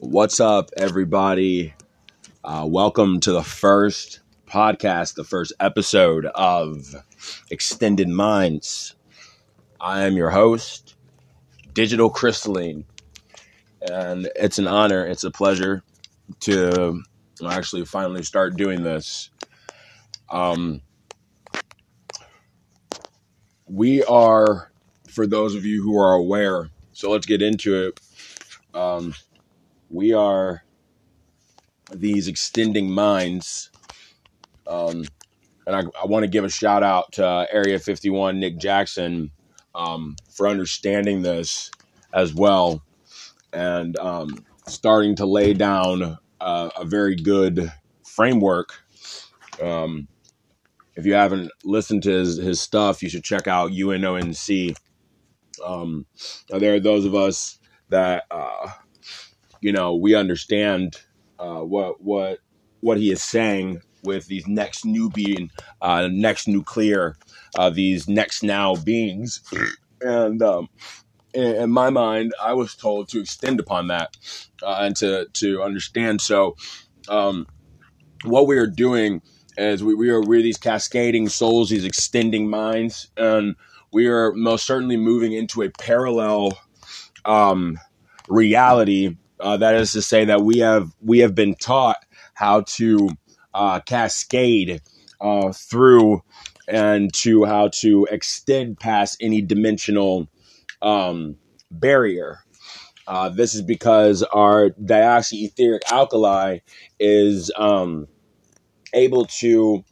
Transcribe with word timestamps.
What's 0.00 0.38
up, 0.38 0.70
everybody? 0.76 1.74
Uh, 2.42 2.66
welcome 2.68 3.20
to 3.20 3.32
the 3.32 3.42
first 3.42 4.20
podcast, 4.46 5.14
the 5.14 5.24
first 5.24 5.52
episode 5.60 6.26
of 6.26 6.94
Extended 7.50 8.08
Minds. 8.08 8.94
I 9.80 10.02
am 10.02 10.16
your 10.16 10.30
host, 10.30 10.96
Digital 11.72 12.10
Crystalline, 12.10 12.84
and 13.90 14.28
it's 14.36 14.58
an 14.58 14.66
honor, 14.66 15.06
it's 15.06 15.24
a 15.24 15.30
pleasure 15.30 15.82
to 16.40 17.02
actually 17.48 17.84
finally 17.84 18.22
start 18.22 18.56
doing 18.56 18.82
this. 18.82 19.30
Um, 20.30 20.82
we 23.66 24.04
are, 24.04 24.70
for 25.08 25.26
those 25.26 25.54
of 25.54 25.64
you 25.64 25.82
who 25.82 25.98
are 25.98 26.12
aware, 26.12 26.68
so 26.92 27.10
let's 27.10 27.26
get 27.26 27.42
into 27.42 27.88
it. 27.88 28.00
Um, 28.74 29.14
we 29.90 30.12
are 30.12 30.64
these 31.92 32.28
extending 32.28 32.90
minds. 32.90 33.70
Um, 34.66 35.04
and 35.66 35.76
I, 35.76 35.82
I 36.02 36.06
want 36.06 36.24
to 36.24 36.30
give 36.30 36.44
a 36.44 36.50
shout 36.50 36.82
out 36.82 37.12
to 37.12 37.26
uh, 37.26 37.46
Area 37.50 37.78
51, 37.78 38.40
Nick 38.40 38.58
Jackson, 38.58 39.30
um, 39.74 40.16
for 40.30 40.48
understanding 40.48 41.22
this 41.22 41.70
as 42.12 42.34
well 42.34 42.82
and 43.54 43.96
um, 43.98 44.44
starting 44.66 45.14
to 45.16 45.26
lay 45.26 45.54
down 45.54 46.18
uh, 46.40 46.70
a 46.76 46.84
very 46.84 47.14
good 47.14 47.72
framework. 48.04 48.74
Um, 49.62 50.08
if 50.96 51.06
you 51.06 51.14
haven't 51.14 51.50
listened 51.64 52.02
to 52.04 52.10
his, 52.10 52.36
his 52.36 52.60
stuff, 52.60 53.02
you 53.02 53.08
should 53.08 53.24
check 53.24 53.46
out 53.46 53.70
UNONC. 53.70 54.76
Um, 55.64 56.06
there 56.50 56.74
are 56.74 56.80
those 56.80 57.04
of 57.04 57.14
us 57.14 57.58
that, 57.94 58.24
uh, 58.28 58.70
you 59.60 59.72
know, 59.72 59.94
we 59.94 60.16
understand 60.16 60.96
uh, 61.38 61.60
what 61.60 62.02
what 62.02 62.40
what 62.80 62.98
he 62.98 63.12
is 63.12 63.22
saying 63.22 63.80
with 64.02 64.26
these 64.26 64.46
next 64.48 64.84
new 64.84 65.08
being, 65.10 65.48
uh, 65.80 66.08
next 66.10 66.48
nuclear, 66.48 67.16
uh, 67.56 67.70
these 67.70 68.08
next 68.08 68.42
now 68.42 68.74
beings, 68.74 69.40
and 70.00 70.42
um, 70.42 70.68
in, 71.32 71.54
in, 71.54 71.70
my 71.70 71.88
mind, 71.88 72.34
I 72.42 72.52
was 72.52 72.74
told 72.74 73.08
to 73.10 73.20
extend 73.20 73.60
upon 73.60 73.86
that 73.88 74.16
uh, 74.62 74.78
and 74.80 74.96
to 74.96 75.26
to 75.34 75.62
understand. 75.62 76.20
So, 76.20 76.56
um, 77.08 77.46
what 78.24 78.48
we 78.48 78.58
are 78.58 78.66
doing 78.66 79.22
is 79.56 79.84
we, 79.84 79.94
we 79.94 80.10
are 80.10 80.20
we're 80.20 80.42
these 80.42 80.58
cascading 80.58 81.28
souls, 81.28 81.70
these 81.70 81.84
extending 81.84 82.50
minds, 82.50 83.08
and 83.16 83.54
we 83.92 84.08
are 84.08 84.32
most 84.32 84.66
certainly 84.66 84.96
moving 84.96 85.32
into 85.32 85.62
a 85.62 85.70
parallel 85.70 86.58
um, 87.24 87.78
reality 88.28 89.16
uh, 89.40 89.56
that 89.56 89.74
is 89.74 89.92
to 89.92 90.02
say 90.02 90.24
that 90.24 90.42
we 90.42 90.58
have 90.58 90.90
we 91.02 91.18
have 91.18 91.34
been 91.34 91.54
taught 91.54 91.98
how 92.34 92.62
to 92.62 93.10
uh, 93.52 93.80
cascade 93.80 94.80
uh, 95.20 95.52
through 95.52 96.22
and 96.68 97.12
to 97.12 97.44
how 97.44 97.68
to 97.68 98.06
extend 98.10 98.78
past 98.78 99.16
any 99.20 99.42
dimensional 99.42 100.28
um, 100.82 101.36
barrier. 101.70 102.40
Uh, 103.06 103.28
this 103.28 103.54
is 103.54 103.60
because 103.60 104.22
our 104.22 104.70
etheric 104.78 105.82
alkali 105.92 106.58
is 106.98 107.50
um, 107.56 108.06
able 108.94 109.26
to 109.26 109.84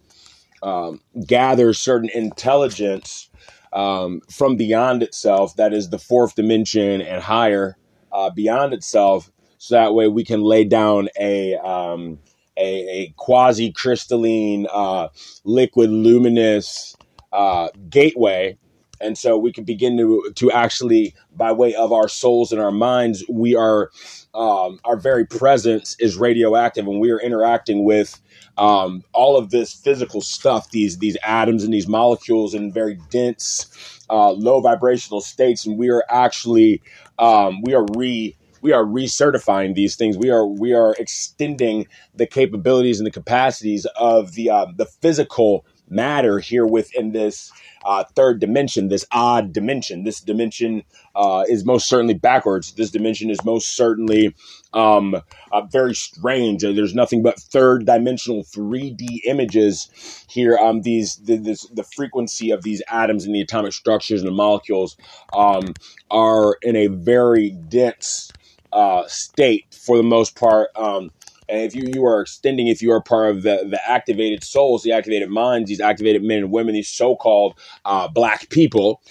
um, 0.62 1.00
gather 1.27 1.75
certain 1.75 2.08
intelligence 2.14 3.28
um, 3.73 4.20
from 4.31 4.56
beyond 4.56 5.03
itself, 5.03 5.56
that 5.56 5.73
is 5.73 5.91
the 5.91 5.98
fourth 5.98 6.34
dimension 6.34 7.01
and 7.01 7.23
higher, 7.23 7.77
uh, 8.12 8.31
beyond 8.31 8.75
itself, 8.75 9.31
so 9.59 9.75
that 9.75 9.95
way 9.95 10.09
we 10.09 10.25
can 10.25 10.42
lay 10.42 10.65
down 10.65 11.09
a 11.19 11.55
um, 11.56 12.19
a, 12.56 12.89
a 12.89 13.15
quasi 13.17 13.73
crystalline, 13.73 14.67
uh, 14.73 15.09
liquid, 15.45 15.91
luminous 15.91 16.95
uh, 17.33 17.69
gateway. 17.88 18.59
And 19.00 19.19
so 19.19 19.37
we 19.37 19.53
can 19.53 19.65
begin 19.65 19.97
to 19.99 20.33
to 20.37 20.50
actually, 20.53 21.15
by 21.34 21.50
way 21.50 21.75
of 21.75 21.93
our 21.93 22.09
souls 22.09 22.53
and 22.53 22.60
our 22.60 22.71
minds, 22.71 23.25
we 23.28 23.56
are 23.56 23.91
um, 24.34 24.78
our 24.84 24.97
very 24.97 25.27
presence 25.27 25.97
is 25.99 26.16
radioactive, 26.16 26.87
and 26.87 27.00
we 27.00 27.10
are 27.10 27.21
interacting 27.21 27.84
with 27.84 28.21
um, 28.59 29.03
all 29.13 29.37
of 29.37 29.51
this 29.51 29.73
physical 29.73 30.21
stuff, 30.21 30.71
these 30.71 30.99
these 30.99 31.17
atoms 31.23 31.65
and 31.65 31.73
these 31.73 31.89
molecules 31.89 32.55
in 32.55 32.73
very 32.73 32.99
dense, 33.11 33.67
uh, 34.11 34.33
low 34.33 34.61
vibrational 34.61 35.21
states, 35.21 35.67
and 35.67 35.79
we 35.79 35.91
are 35.91 36.05
actually 36.09 36.83
um, 37.19 37.63
we 37.63 37.75
are 37.75 37.87
re 37.97 38.37
we 38.61 38.73
are 38.73 38.85
recertifying 38.85 39.75
these 39.75 39.97
things. 39.97 40.17
We 40.17 40.31
are 40.31 40.47
we 40.47 40.73
are 40.75 40.95
extending 40.99 41.87
the 42.15 42.27
capabilities 42.27 43.01
and 43.01 43.07
the 43.07 43.11
capacities 43.11 43.87
of 43.97 44.35
the 44.35 44.51
uh, 44.51 44.67
the 44.77 44.87
physical 44.87 45.65
matter 45.92 46.38
here 46.38 46.66
within 46.66 47.12
this 47.12 47.53
uh, 47.84 48.04
third 48.14 48.41
dimension, 48.41 48.88
this 48.88 49.04
odd 49.12 49.53
dimension. 49.53 50.04
This 50.04 50.20
dimension 50.20 50.84
uh, 51.14 51.44
is 51.48 51.64
most 51.64 51.88
certainly 51.88 52.14
backwards. 52.14 52.72
This 52.72 52.91
dimension 52.91 53.30
is 53.30 53.44
most 53.44 53.76
certainly 53.76 54.34
um, 54.72 55.16
uh, 55.50 55.62
very 55.62 55.94
strange. 55.94 56.62
There's 56.62 56.94
nothing 56.94 57.22
but 57.22 57.38
third 57.38 57.86
dimensional 57.86 58.44
3D 58.44 59.20
images 59.25 60.25
here. 60.28 60.56
Um, 60.56 60.82
these 60.82 61.16
the, 61.16 61.36
this, 61.36 61.66
the 61.66 61.84
frequency 61.84 62.50
of 62.50 62.62
these 62.62 62.82
atoms 62.88 63.24
and 63.24 63.34
the 63.34 63.41
atomic 63.41 63.72
structures 63.72 64.20
and 64.20 64.28
the 64.28 64.32
molecules 64.32 64.97
um, 65.32 65.74
are 66.10 66.56
in 66.62 66.76
a 66.76 66.86
very 66.86 67.50
dense 67.50 68.32
uh, 68.72 69.06
state 69.06 69.66
for 69.70 69.97
the 69.97 70.03
most 70.03 70.36
part. 70.36 70.70
Um, 70.76 71.10
and 71.48 71.60
if 71.60 71.75
you, 71.75 71.84
you 71.92 72.04
are 72.06 72.20
extending, 72.20 72.69
if 72.69 72.82
you 72.82 72.92
are 72.92 73.03
part 73.03 73.30
of 73.30 73.42
the, 73.42 73.66
the 73.69 73.80
activated 73.88 74.44
souls, 74.44 74.82
the 74.82 74.92
activated 74.92 75.28
minds, 75.28 75.69
these 75.69 75.80
activated 75.80 76.22
men 76.22 76.38
and 76.38 76.53
women, 76.53 76.75
these 76.75 76.88
so 76.88 77.16
called 77.16 77.58
uh, 77.84 78.08
black 78.08 78.48
people, 78.50 79.03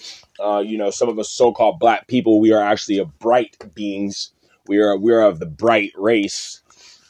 uh, 0.42 0.58
you 0.60 0.78
know, 0.78 0.90
some 0.90 1.08
of 1.08 1.18
us 1.18 1.30
so 1.30 1.52
called 1.52 1.78
black 1.78 2.08
people, 2.08 2.40
we 2.40 2.52
are 2.52 2.62
actually 2.62 2.98
a 2.98 3.04
bright 3.04 3.56
beings. 3.74 4.32
We 4.66 4.78
are, 4.78 4.96
we 4.96 5.12
are 5.12 5.22
of 5.22 5.38
the 5.38 5.46
bright 5.46 5.92
race. 5.96 6.62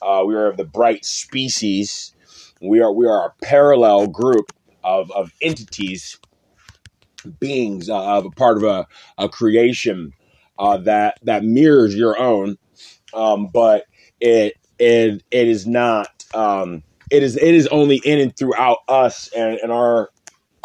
Uh, 0.03 0.25
we 0.27 0.35
are 0.35 0.49
of 0.49 0.57
the 0.57 0.65
bright 0.65 1.05
species. 1.05 2.15
We 2.61 2.81
are, 2.81 2.93
we 2.93 3.07
are 3.07 3.29
a 3.29 3.45
parallel 3.45 4.09
group 4.09 4.51
of, 4.85 5.11
of 5.13 5.33
entities, 5.41 6.19
beings, 7.41 7.89
uh, 7.89 8.19
of 8.19 8.27
a 8.27 8.31
part 8.31 8.57
of 8.57 8.65
a, 8.65 8.87
a 9.19 9.29
creation 9.29 10.13
uh, 10.59 10.77
that 10.79 11.19
that 11.23 11.45
mirrors 11.45 11.95
your 11.95 12.19
own, 12.19 12.57
um, 13.15 13.49
but 13.53 13.85
it 14.21 14.55
it 14.79 15.23
it 15.31 15.49
is 15.49 15.67
not. 15.67 16.09
Um, 16.35 16.83
it 17.11 17.23
is 17.23 17.37
it 17.37 17.55
is 17.55 17.67
only 17.69 17.97
in 17.97 18.19
and 18.19 18.37
throughout 18.37 18.79
us 18.89 19.29
and, 19.37 19.59
and 19.59 19.71
our 19.71 20.11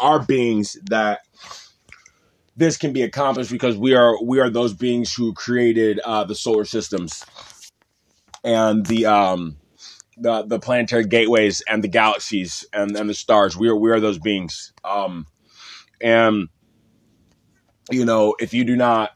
our 0.00 0.20
beings 0.20 0.76
that 0.84 1.20
this 2.56 2.76
can 2.76 2.92
be 2.92 3.02
accomplished 3.02 3.50
because 3.50 3.76
we 3.76 3.94
are 3.94 4.22
we 4.22 4.40
are 4.40 4.50
those 4.50 4.74
beings 4.74 5.14
who 5.14 5.32
created 5.34 6.00
uh, 6.00 6.24
the 6.24 6.34
solar 6.34 6.64
systems 6.64 7.24
and 8.44 8.86
the 8.86 9.06
um 9.06 9.56
the 10.16 10.44
the 10.44 10.58
planetary 10.58 11.04
gateways 11.06 11.62
and 11.68 11.82
the 11.84 11.88
galaxies 11.88 12.66
and, 12.72 12.96
and 12.96 13.08
the 13.08 13.14
stars. 13.14 13.56
We 13.56 13.68
are 13.68 13.76
we 13.76 13.90
are 13.90 14.00
those 14.00 14.18
beings. 14.18 14.72
Um, 14.84 15.26
and 16.00 16.48
you 17.90 18.04
know, 18.04 18.34
if 18.40 18.52
you 18.52 18.64
do 18.64 18.76
not 18.76 19.12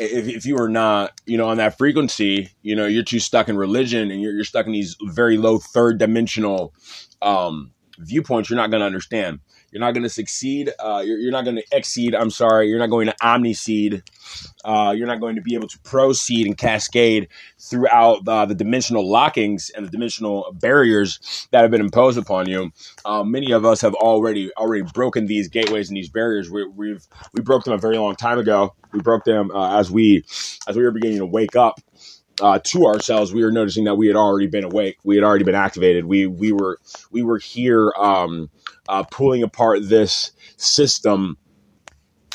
if, 0.00 0.28
if 0.28 0.46
you 0.46 0.58
are 0.58 0.68
not, 0.68 1.20
you 1.26 1.36
know, 1.36 1.48
on 1.48 1.56
that 1.58 1.78
frequency, 1.78 2.50
you 2.62 2.76
know, 2.76 2.86
you're 2.86 3.02
too 3.02 3.20
stuck 3.20 3.48
in 3.48 3.56
religion 3.56 4.10
and 4.10 4.20
you're, 4.20 4.32
you're 4.32 4.44
stuck 4.44 4.66
in 4.66 4.72
these 4.72 4.96
very 5.02 5.36
low 5.36 5.58
third 5.58 5.98
dimensional 5.98 6.74
um, 7.22 7.72
viewpoints, 7.98 8.48
you're 8.50 8.56
not 8.56 8.70
going 8.70 8.80
to 8.80 8.86
understand. 8.86 9.40
You're 9.70 9.80
not 9.80 9.92
going 9.92 10.02
to 10.02 10.08
succeed. 10.08 10.72
Uh, 10.78 11.02
you're, 11.04 11.18
you're, 11.18 11.32
not 11.32 11.44
going 11.44 11.56
to 11.56 11.64
exceed. 11.72 12.14
I'm 12.14 12.30
sorry. 12.30 12.68
You're 12.68 12.78
not 12.78 12.90
going 12.90 13.06
to 13.06 13.14
omniseed. 13.20 14.02
Uh, 14.64 14.94
you're 14.96 15.06
not 15.06 15.20
going 15.20 15.36
to 15.36 15.42
be 15.42 15.54
able 15.54 15.68
to 15.68 15.78
proceed 15.80 16.46
and 16.46 16.56
cascade 16.56 17.28
throughout 17.58 18.26
uh, 18.26 18.46
the 18.46 18.54
dimensional 18.54 19.04
lockings 19.04 19.70
and 19.76 19.86
the 19.86 19.90
dimensional 19.90 20.50
barriers 20.54 21.48
that 21.50 21.62
have 21.62 21.70
been 21.70 21.80
imposed 21.80 22.18
upon 22.18 22.48
you. 22.48 22.70
Um, 23.04 23.30
many 23.30 23.52
of 23.52 23.64
us 23.64 23.80
have 23.82 23.94
already 23.94 24.50
already 24.56 24.82
broken 24.82 25.26
these 25.26 25.48
gateways 25.48 25.88
and 25.88 25.96
these 25.96 26.08
barriers. 26.08 26.50
We, 26.50 26.66
we've 26.66 27.06
we 27.32 27.42
broke 27.42 27.64
them 27.64 27.74
a 27.74 27.78
very 27.78 27.98
long 27.98 28.16
time 28.16 28.38
ago. 28.38 28.74
We 28.92 29.00
broke 29.00 29.24
them 29.24 29.50
uh, 29.50 29.78
as 29.78 29.90
we 29.90 30.24
as 30.66 30.76
we 30.76 30.82
were 30.82 30.92
beginning 30.92 31.18
to 31.18 31.26
wake 31.26 31.56
up 31.56 31.80
uh, 32.40 32.58
to 32.64 32.86
ourselves, 32.86 33.32
we 33.32 33.42
were 33.42 33.52
noticing 33.52 33.84
that 33.84 33.96
we 33.96 34.06
had 34.06 34.16
already 34.16 34.46
been 34.46 34.64
awake. 34.64 34.98
We 35.04 35.16
had 35.16 35.24
already 35.24 35.44
been 35.44 35.54
activated. 35.54 36.04
We 36.04 36.26
we 36.26 36.52
were 36.52 36.78
we 37.10 37.22
were 37.22 37.38
here 37.38 37.92
um, 37.98 38.50
uh, 38.88 39.04
pulling 39.04 39.42
apart 39.42 39.80
this 39.82 40.32
system 40.56 41.36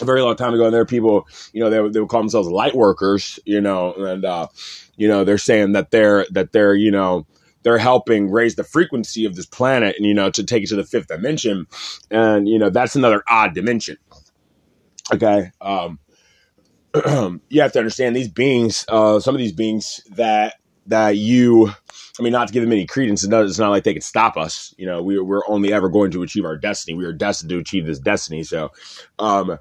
a 0.02 0.06
very 0.06 0.22
long 0.22 0.36
time 0.36 0.54
ago. 0.54 0.66
And 0.66 0.74
there 0.74 0.82
are 0.82 0.86
people, 0.86 1.28
you 1.52 1.62
know, 1.62 1.70
they, 1.70 1.78
they 1.90 2.00
would 2.00 2.10
call 2.10 2.22
themselves 2.22 2.48
light 2.48 2.76
workers, 2.76 3.40
you 3.46 3.62
know, 3.62 3.94
and, 3.94 4.26
uh, 4.26 4.48
you 4.96 5.08
know, 5.08 5.24
they're 5.24 5.38
saying 5.38 5.74
that 5.74 5.92
they're, 5.92 6.26
that 6.32 6.52
they're, 6.52 6.74
you 6.74 6.92
know, 6.92 7.26
they're 7.64 7.78
helping 7.78 8.30
raise 8.30 8.56
the 8.56 8.64
frequency 8.64 9.26
of 9.26 9.36
this 9.36 9.46
planet 9.46 9.96
and, 9.98 10.06
you 10.06 10.14
know, 10.14 10.30
to 10.30 10.44
take 10.44 10.64
it 10.64 10.68
to 10.70 10.76
the 10.76 10.84
fifth 10.84 11.08
dimension. 11.08 11.68
And, 12.12 12.48
you 12.48 12.60
know, 12.60 12.70
that's 12.70 12.96
another 12.96 13.24
odd 13.28 13.54
dimension. 13.54 13.98
Okay. 15.14 15.52
Um, 15.62 16.00
you 17.50 17.62
have 17.62 17.72
to 17.74 17.80
understand 17.80 18.16
these 18.16 18.30
beings. 18.30 18.86
Uh, 18.88 19.20
some 19.20 19.36
of 19.36 19.40
these 19.40 19.54
beings 19.54 20.02
that 20.12 20.56
that 20.88 21.18
you 21.18 21.72
I 22.20 22.24
mean, 22.24 22.34
not 22.34 22.48
to 22.48 22.54
give 22.54 22.62
them 22.62 22.72
any 22.72 22.86
credence, 22.86 23.24
it's 23.24 23.60
not 23.60 23.70
like 23.70 23.84
they 23.84 23.94
can 23.94 24.02
stop 24.02 24.38
us. 24.38 24.74
You 24.78 24.86
know, 24.86 25.02
we, 25.02 25.20
we're 25.20 25.48
only 25.48 25.74
ever 25.74 25.90
going 25.90 26.12
to 26.12 26.22
achieve 26.22 26.46
our 26.46 26.58
destiny. 26.58 26.96
We 26.96 27.06
are 27.06 27.14
destined 27.14 27.50
to 27.50 27.58
achieve 27.58 27.88
this 27.88 28.00
destiny. 28.00 28.44
So, 28.44 28.70
um, 29.18 29.58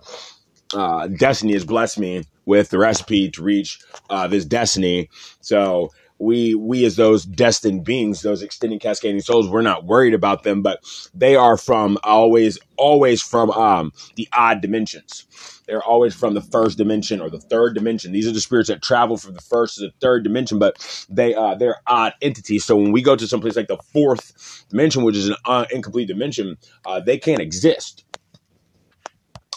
uh, 0.75 1.07
destiny 1.09 1.55
has 1.55 1.65
blessed 1.65 1.99
me 1.99 2.25
with 2.45 2.71
the 2.71 2.79
recipe 2.79 3.31
to 3.31 3.43
reach 3.43 3.81
uh, 4.11 4.27
this 4.27 4.45
destiny. 4.45 5.09
So 5.41 5.91
we 6.23 6.55
we 6.55 6.85
as 6.85 6.97
those 6.97 7.25
destined 7.25 7.85
beings, 7.85 8.23
those 8.23 8.43
extending 8.43 8.79
cascading 8.79 9.21
souls, 9.21 9.49
we're 9.49 9.63
not 9.63 9.85
worried 9.85 10.15
about 10.15 10.45
them, 10.45 10.63
but 10.63 10.81
they 11.13 11.35
are 11.35 11.57
from 11.57 11.99
always 12.05 12.59
always 12.77 13.21
from 13.21 13.51
um, 13.51 13.93
the 14.17 14.29
odd 14.33 14.61
dimensions. 14.61 15.27
They're 15.67 15.83
always 15.83 16.15
from 16.15 16.35
the 16.35 16.41
first 16.41 16.79
dimension 16.79 17.21
or 17.21 17.31
the 17.31 17.41
third 17.41 17.75
dimension. 17.75 18.13
These 18.13 18.29
are 18.29 18.33
the 18.33 18.41
spirits 18.41 18.69
that 18.69 18.83
travel 18.83 19.17
from 19.17 19.35
the 19.35 19.41
first 19.41 19.77
to 19.77 19.83
the 19.83 19.93
third 20.01 20.23
dimension, 20.23 20.59
but 20.59 21.07
they 21.09 21.35
uh, 21.35 21.57
they're 21.57 21.81
odd 21.87 22.15
entities. 22.23 22.65
So 22.65 22.77
when 22.77 22.93
we 22.93 23.03
go 23.03 23.17
to 23.17 23.27
some 23.27 23.41
place 23.41 23.57
like 23.57 23.69
the 23.69 23.79
fourth 23.93 24.65
dimension, 24.71 25.03
which 25.03 25.17
is 25.17 25.29
an 25.29 25.37
uh, 25.45 25.67
incomplete 25.71 26.09
dimension, 26.09 26.57
uh, 26.87 27.01
they 27.01 27.19
can't 27.19 27.41
exist 27.43 28.05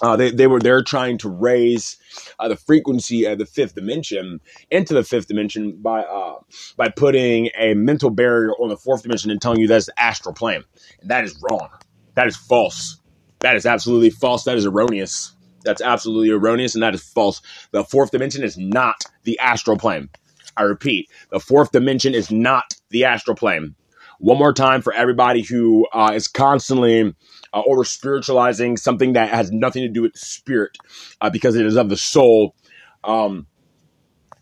uh, 0.02 0.16
they, 0.16 0.32
they 0.32 0.48
were 0.48 0.60
there 0.60 0.82
trying 0.84 1.18
to 1.20 1.30
raise 1.30 1.98
uh, 2.40 2.48
the 2.48 2.56
frequency 2.56 3.26
of 3.26 3.38
the 3.38 3.46
fifth 3.46 3.76
dimension 3.76 4.40
into 4.72 4.94
the 4.94 5.04
fifth 5.04 5.28
dimension 5.28 5.78
by 5.82 6.02
uh, 6.02 6.36
by 6.78 6.90
putting 6.90 7.50
a 7.58 7.74
mental 7.74 8.10
barrier 8.10 8.52
on 8.54 8.70
the 8.70 8.78
fourth 8.78 9.04
dimension 9.04 9.32
and 9.32 9.42
telling 9.42 9.60
you 9.60 9.68
that's 9.68 9.88
the 9.88 10.00
astral 10.00 10.34
plane. 10.34 10.64
And 11.02 11.10
that 11.10 11.24
is 11.24 11.42
wrong. 11.42 11.70
That 12.16 12.28
is 12.28 12.36
false. 12.36 13.00
That 13.42 13.56
is 13.56 13.66
absolutely 13.66 14.10
false. 14.10 14.44
That 14.44 14.58
is 14.58 14.66
erroneous. 14.66 15.34
That's 15.64 15.82
absolutely 15.82 16.30
erroneous 16.30 16.76
and 16.76 16.84
that 16.84 16.94
is 16.94 17.04
false. 17.04 17.42
The 17.72 17.84
fourth 17.84 18.12
dimension 18.12 18.44
is 18.44 18.58
not 18.58 19.04
the 19.24 19.40
astral 19.40 19.78
plane. 19.78 20.10
I 20.58 20.64
repeat, 20.64 21.10
the 21.32 21.40
fourth 21.40 21.72
dimension 21.72 22.14
is 22.14 22.32
not 22.32 22.76
the 22.90 23.04
astral 23.06 23.36
plane. 23.36 23.76
One 24.20 24.38
more 24.38 24.54
time 24.54 24.82
for 24.82 24.94
everybody 24.94 25.42
who 25.42 25.88
uh, 25.94 26.12
is 26.14 26.28
constantly 26.28 27.14
uh, 27.54 27.62
over 27.66 27.84
spiritualizing 27.84 28.78
something 28.78 29.14
that 29.14 29.30
has 29.30 29.52
nothing 29.52 29.84
to 29.84 29.90
do 29.90 30.02
with 30.02 30.16
spirit 30.16 30.78
uh, 31.22 31.30
because 31.30 31.56
it 31.56 31.66
is 31.66 31.76
of 31.76 31.90
the 31.90 31.98
soul. 31.98 32.56
Um, 33.04 33.48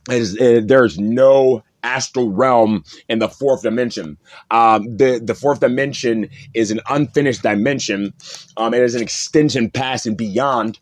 it 0.10 0.22
is, 0.22 0.36
it, 0.36 0.68
there's 0.68 1.00
no 1.00 1.64
astral 1.84 2.32
realm 2.32 2.84
in 3.10 3.20
the 3.20 3.28
fourth 3.28 3.62
dimension. 3.62 4.18
Um, 4.52 4.98
the 4.98 5.22
the 5.24 5.36
fourth 5.36 5.60
dimension 5.60 6.30
is 6.54 6.72
an 6.72 6.80
unfinished 6.90 7.44
dimension. 7.44 8.14
Um, 8.58 8.74
it 8.74 8.82
is 8.82 8.96
an 8.96 9.02
extension 9.02 9.70
past 9.70 10.06
and 10.06 10.18
beyond 10.18 10.80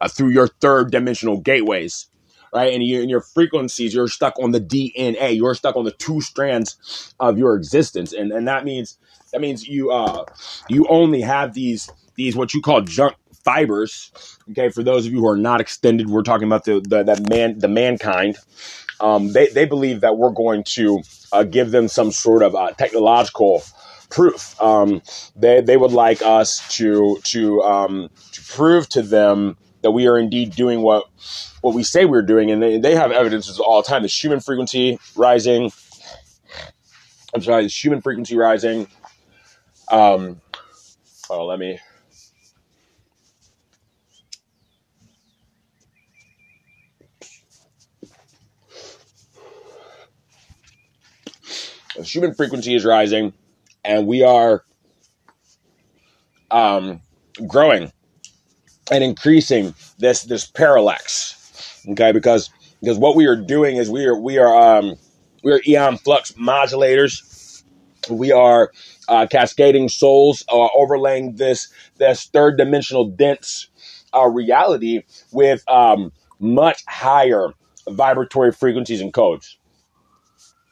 uh, 0.00 0.08
through 0.08 0.30
your 0.30 0.48
third 0.48 0.90
dimensional 0.90 1.40
gateways. 1.40 2.06
Right, 2.54 2.72
and, 2.72 2.84
you, 2.84 3.00
and 3.00 3.10
your 3.10 3.20
frequencies, 3.20 3.94
you're 3.94 4.06
stuck 4.06 4.38
on 4.38 4.52
the 4.52 4.60
DNA. 4.60 5.34
You're 5.34 5.56
stuck 5.56 5.74
on 5.74 5.84
the 5.84 5.90
two 5.90 6.20
strands 6.20 7.14
of 7.18 7.36
your 7.36 7.56
existence, 7.56 8.12
and 8.12 8.30
and 8.30 8.46
that 8.46 8.64
means 8.64 8.96
that 9.32 9.40
means 9.40 9.66
you 9.66 9.90
uh 9.90 10.24
you 10.68 10.86
only 10.88 11.20
have 11.20 11.54
these 11.54 11.90
these 12.14 12.36
what 12.36 12.54
you 12.54 12.62
call 12.62 12.80
junk 12.82 13.16
fibers. 13.44 14.12
Okay, 14.50 14.68
for 14.68 14.82
those 14.82 15.06
of 15.06 15.12
you 15.12 15.20
who 15.20 15.28
are 15.28 15.36
not 15.36 15.60
extended, 15.60 16.08
we're 16.08 16.22
talking 16.22 16.46
about 16.46 16.64
the, 16.64 16.80
the 16.80 17.02
that 17.02 17.28
man 17.28 17.58
the 17.58 17.68
mankind. 17.68 18.36
Um, 19.00 19.32
they 19.32 19.48
they 19.48 19.64
believe 19.64 20.00
that 20.02 20.16
we're 20.16 20.30
going 20.30 20.64
to 20.64 21.02
uh, 21.32 21.42
give 21.42 21.72
them 21.72 21.88
some 21.88 22.12
sort 22.12 22.42
of 22.42 22.54
uh, 22.54 22.70
technological 22.72 23.62
proof. 24.10 24.60
Um, 24.62 25.02
they 25.36 25.60
they 25.60 25.76
would 25.76 25.92
like 25.92 26.22
us 26.22 26.66
to 26.76 27.18
to 27.24 27.62
um, 27.62 28.10
to 28.32 28.42
prove 28.42 28.88
to 28.90 29.02
them 29.02 29.56
that 29.84 29.90
we 29.90 30.06
are 30.08 30.18
indeed 30.18 30.56
doing 30.56 30.80
what 30.80 31.04
what 31.60 31.74
we 31.74 31.82
say 31.82 32.06
we're 32.06 32.22
doing, 32.22 32.50
and 32.50 32.62
they, 32.62 32.78
they 32.78 32.94
have 32.94 33.12
evidences 33.12 33.60
all 33.60 33.82
the 33.82 33.86
time. 33.86 34.00
The 34.02 34.08
human 34.08 34.40
frequency 34.40 34.98
rising. 35.14 35.70
I'm 37.34 37.42
sorry, 37.42 37.64
the 37.64 37.68
human 37.68 38.00
frequency 38.00 38.36
rising. 38.36 38.88
Um, 39.90 40.40
oh, 41.28 41.44
let 41.44 41.58
me. 41.58 41.78
The 51.96 52.04
Schumann 52.04 52.34
frequency 52.34 52.74
is 52.74 52.84
rising, 52.86 53.34
and 53.84 54.06
we 54.06 54.22
are 54.22 54.64
um, 56.50 57.02
growing 57.46 57.92
and 58.90 59.04
increasing 59.04 59.74
this 59.98 60.22
this 60.22 60.46
parallax. 60.46 61.40
Okay, 61.90 62.12
because 62.12 62.50
because 62.80 62.98
what 62.98 63.16
we 63.16 63.26
are 63.26 63.36
doing 63.36 63.76
is 63.76 63.90
we 63.90 64.04
are 64.06 64.18
we 64.18 64.38
are 64.38 64.78
um, 64.78 64.96
we 65.42 65.52
are 65.52 65.60
eon 65.66 65.98
flux 65.98 66.32
modulators. 66.32 67.62
We 68.10 68.32
are 68.32 68.70
uh, 69.08 69.26
cascading 69.30 69.88
souls, 69.88 70.44
uh, 70.50 70.68
overlaying 70.74 71.36
this 71.36 71.68
this 71.96 72.26
third 72.26 72.58
dimensional 72.58 73.06
dense 73.06 73.68
uh, 74.14 74.26
reality 74.28 75.02
with 75.32 75.68
um, 75.68 76.12
much 76.38 76.82
higher 76.86 77.48
vibratory 77.88 78.52
frequencies 78.52 79.00
and 79.00 79.12
codes, 79.12 79.58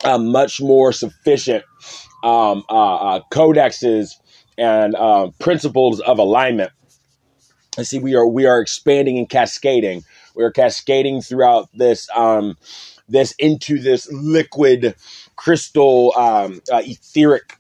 uh, 0.05 0.19
much 0.19 0.61
more 0.61 0.93
sufficient 0.93 1.65
um, 2.23 2.65
uh, 2.69 2.95
uh, 2.95 3.21
codexes 3.31 4.15
and 4.59 4.95
principles 5.39 6.01
of 6.01 6.19
alignment. 6.19 6.71
I 7.79 7.83
see 7.83 7.99
we 7.99 8.15
are 8.15 8.27
we 8.27 8.47
are 8.47 8.61
expanding 8.61 9.19
and 9.19 9.29
cascading. 9.29 10.05
We 10.35 10.45
are 10.45 10.51
cascading 10.51 11.23
throughout 11.23 11.69
this 11.75 12.09
um, 12.15 12.57
this 13.09 13.33
into 13.39 13.79
this 13.79 14.11
liquid 14.13 14.95
crystal 15.37 16.13
um, 16.17 16.61
etheric 16.71 17.59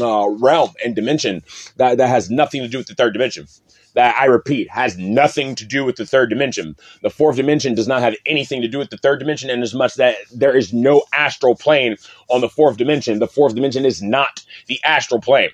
uh, 0.00 0.28
realm 0.28 0.70
and 0.84 0.94
dimension 0.94 1.42
that, 1.76 1.98
that 1.98 2.08
has 2.08 2.30
nothing 2.30 2.62
to 2.62 2.68
do 2.68 2.78
with 2.78 2.86
the 2.86 2.94
third 2.94 3.12
dimension. 3.12 3.46
That 3.94 4.14
I 4.20 4.26
repeat 4.26 4.68
has 4.70 4.98
nothing 4.98 5.54
to 5.54 5.64
do 5.64 5.82
with 5.82 5.96
the 5.96 6.04
third 6.04 6.28
dimension. 6.28 6.76
The 7.00 7.08
fourth 7.08 7.36
dimension 7.36 7.74
does 7.74 7.88
not 7.88 8.02
have 8.02 8.14
anything 8.26 8.60
to 8.60 8.68
do 8.68 8.76
with 8.76 8.90
the 8.90 8.98
third 8.98 9.18
dimension, 9.18 9.48
and 9.48 9.62
as 9.62 9.72
much 9.72 9.94
that 9.94 10.16
there 10.30 10.54
is 10.54 10.74
no 10.74 11.04
astral 11.14 11.54
plane 11.54 11.96
on 12.28 12.42
the 12.42 12.48
fourth 12.50 12.76
dimension, 12.76 13.20
the 13.20 13.26
fourth 13.26 13.54
dimension 13.54 13.86
is 13.86 14.02
not 14.02 14.44
the 14.66 14.78
astral 14.84 15.22
plane. 15.22 15.48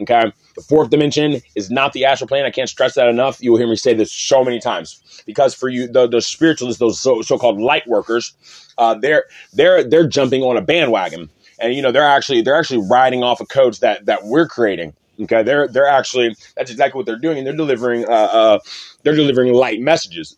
Okay, 0.00 0.32
the 0.54 0.62
fourth 0.62 0.90
dimension 0.90 1.40
is 1.56 1.70
not 1.70 1.92
the 1.92 2.04
astral 2.04 2.28
plane. 2.28 2.44
I 2.44 2.50
can't 2.50 2.68
stress 2.68 2.94
that 2.94 3.08
enough. 3.08 3.42
You 3.42 3.50
will 3.50 3.58
hear 3.58 3.66
me 3.66 3.74
say 3.74 3.94
this 3.94 4.12
so 4.12 4.44
many 4.44 4.60
times 4.60 5.22
because 5.26 5.54
for 5.54 5.68
you, 5.68 5.88
the, 5.88 6.06
the 6.06 6.20
spiritualists, 6.20 6.78
those 6.78 7.00
so, 7.00 7.20
so-called 7.22 7.60
light 7.60 7.86
workers, 7.88 8.32
uh, 8.78 8.94
they're 8.94 9.24
they're 9.54 9.82
they're 9.82 10.06
jumping 10.06 10.42
on 10.42 10.56
a 10.56 10.60
bandwagon 10.62 11.28
and 11.58 11.74
you 11.74 11.82
know 11.82 11.92
they're 11.92 12.02
actually 12.04 12.42
they're 12.42 12.56
actually 12.56 12.86
riding 12.88 13.22
off 13.22 13.40
of 13.40 13.48
codes 13.48 13.80
that 13.80 14.06
that 14.06 14.24
we're 14.24 14.46
creating. 14.46 14.94
Okay, 15.20 15.42
they're 15.42 15.68
they're 15.68 15.88
actually 15.88 16.34
that's 16.56 16.70
exactly 16.70 16.98
what 16.98 17.06
they're 17.06 17.18
doing, 17.18 17.38
and 17.38 17.46
they're 17.46 17.56
delivering 17.56 18.04
uh, 18.06 18.12
uh 18.12 18.58
they're 19.02 19.16
delivering 19.16 19.52
light 19.52 19.80
messages. 19.80 20.36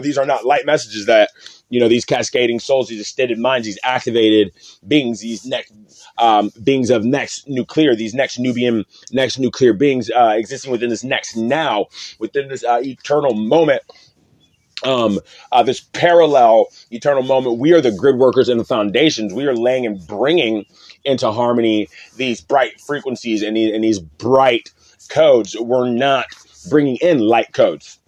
These 0.00 0.18
are 0.18 0.26
not 0.26 0.44
light 0.44 0.66
messages 0.66 1.06
that 1.06 1.30
you 1.74 1.80
know 1.80 1.88
these 1.88 2.04
cascading 2.04 2.60
souls, 2.60 2.88
these 2.88 3.00
extended 3.00 3.38
minds, 3.38 3.66
these 3.66 3.78
activated 3.82 4.52
beings, 4.86 5.20
these 5.20 5.44
next 5.44 5.72
um, 6.18 6.52
beings 6.62 6.90
of 6.90 7.04
next 7.04 7.48
nuclear, 7.48 7.96
these 7.96 8.14
next 8.14 8.38
Nubian 8.38 8.84
next 9.12 9.40
nuclear 9.40 9.72
beings 9.72 10.10
uh, 10.10 10.34
existing 10.36 10.70
within 10.70 10.90
this 10.90 11.02
next 11.02 11.36
now, 11.36 11.86
within 12.20 12.48
this 12.48 12.64
uh, 12.64 12.80
eternal 12.84 13.34
moment 13.34 13.82
um, 14.84 15.18
uh, 15.52 15.62
this 15.62 15.80
parallel 15.80 16.68
eternal 16.92 17.22
moment. 17.22 17.58
We 17.58 17.72
are 17.72 17.80
the 17.80 17.92
grid 17.92 18.16
workers 18.18 18.48
and 18.48 18.60
the 18.60 18.64
foundations. 18.64 19.32
We 19.32 19.46
are 19.46 19.56
laying 19.56 19.86
and 19.86 20.06
bringing 20.06 20.66
into 21.04 21.32
harmony 21.32 21.88
these 22.16 22.40
bright 22.40 22.80
frequencies 22.80 23.42
and 23.42 23.56
these, 23.56 23.74
and 23.74 23.82
these 23.82 23.98
bright 23.98 24.70
codes. 25.08 25.56
We're 25.58 25.88
not 25.90 26.26
bringing 26.70 26.96
in 26.96 27.18
light 27.18 27.52
codes. 27.52 27.98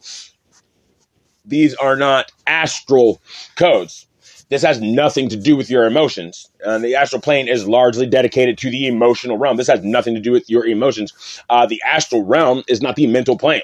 These 1.46 1.74
are 1.76 1.96
not 1.96 2.32
astral 2.46 3.20
codes. 3.56 4.06
This 4.48 4.62
has 4.62 4.80
nothing 4.80 5.28
to 5.30 5.36
do 5.36 5.56
with 5.56 5.70
your 5.70 5.86
emotions. 5.86 6.50
Uh, 6.64 6.78
the 6.78 6.94
astral 6.94 7.20
plane 7.20 7.48
is 7.48 7.66
largely 7.68 8.06
dedicated 8.06 8.58
to 8.58 8.70
the 8.70 8.86
emotional 8.86 9.38
realm. 9.38 9.56
This 9.56 9.66
has 9.66 9.82
nothing 9.82 10.14
to 10.14 10.20
do 10.20 10.30
with 10.32 10.48
your 10.48 10.64
emotions. 10.66 11.42
Uh, 11.50 11.66
the 11.66 11.82
astral 11.84 12.24
realm 12.24 12.62
is 12.68 12.80
not 12.80 12.96
the 12.96 13.08
mental 13.08 13.36
plane 13.36 13.62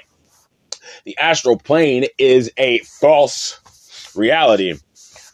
the 1.05 1.17
astral 1.17 1.57
plane 1.57 2.05
is 2.17 2.51
a 2.57 2.79
false 2.79 3.59
reality. 4.15 4.75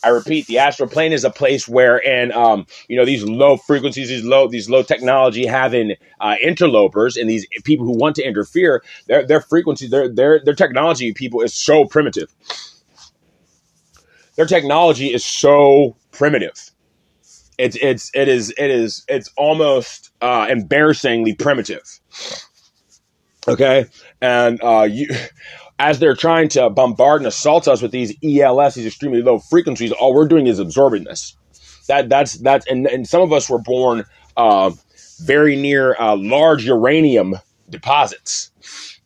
I 0.04 0.10
repeat, 0.10 0.48
the 0.48 0.60
astral 0.60 0.90
plane 0.90 1.12
is 1.12 1.26
a 1.26 1.30
place 1.30 1.68
where, 1.68 2.06
and 2.08 2.32
um, 2.32 2.66
you 2.88 2.96
know, 2.96 3.06
these 3.06 3.24
low 3.24 3.58
frequencies, 3.58 4.08
these 4.10 4.24
low, 4.24 4.48
these 4.48 4.70
low 4.70 4.82
technology 4.82 5.46
having 5.46 5.96
uh, 6.22 6.36
interlopers 6.42 7.18
and 7.18 7.30
these 7.30 7.46
people 7.66 7.86
who 7.86 7.98
want 7.98 8.16
to 8.16 8.24
interfere, 8.24 8.84
their 9.08 9.26
their 9.26 9.42
frequency, 9.42 9.88
their 9.88 10.08
their 10.08 10.40
their 10.44 10.56
technology, 10.56 11.14
people 11.14 11.42
is 11.42 11.54
so 11.54 11.86
primitive. 11.86 12.34
Their 14.36 14.46
technology 14.46 15.14
is 15.14 15.26
so 15.26 15.98
primitive. 16.12 16.72
It's 17.58 17.76
it's 17.82 18.10
it 18.14 18.30
is 18.30 18.54
it 18.58 18.72
is 18.72 19.04
it's 19.10 19.30
almost 19.36 20.12
uh, 20.22 20.48
embarrassingly 20.50 21.36
primitive. 21.36 22.00
Okay, 23.50 23.86
and 24.22 24.62
uh, 24.64 24.88
you 24.90 25.10
as 25.80 26.00
they're 26.00 26.16
trying 26.16 26.50
to 26.50 26.70
bombard 26.70 27.22
and 27.22 27.28
assault 27.28 27.68
us 27.68 27.82
with 27.82 27.92
these 27.92 28.14
ELS, 28.24 28.76
these 28.76 28.86
extremely 28.86 29.22
low 29.22 29.40
frequencies, 29.40 29.92
all 29.94 30.14
we're 30.14 30.28
doing 30.28 30.48
is 30.48 30.60
absorbing 30.60 31.06
this. 31.06 31.36
That 31.88 32.10
that's 32.10 32.34
that's 32.36 32.68
and, 32.68 32.86
and 32.88 33.08
some 33.08 33.22
of 33.22 33.34
us 33.34 33.50
were 33.50 33.60
born 33.60 34.04
uh, 34.38 34.72
very 35.22 35.56
near 35.56 35.96
uh, 36.00 36.16
large 36.18 36.66
uranium 36.66 37.36
deposits. 37.70 38.52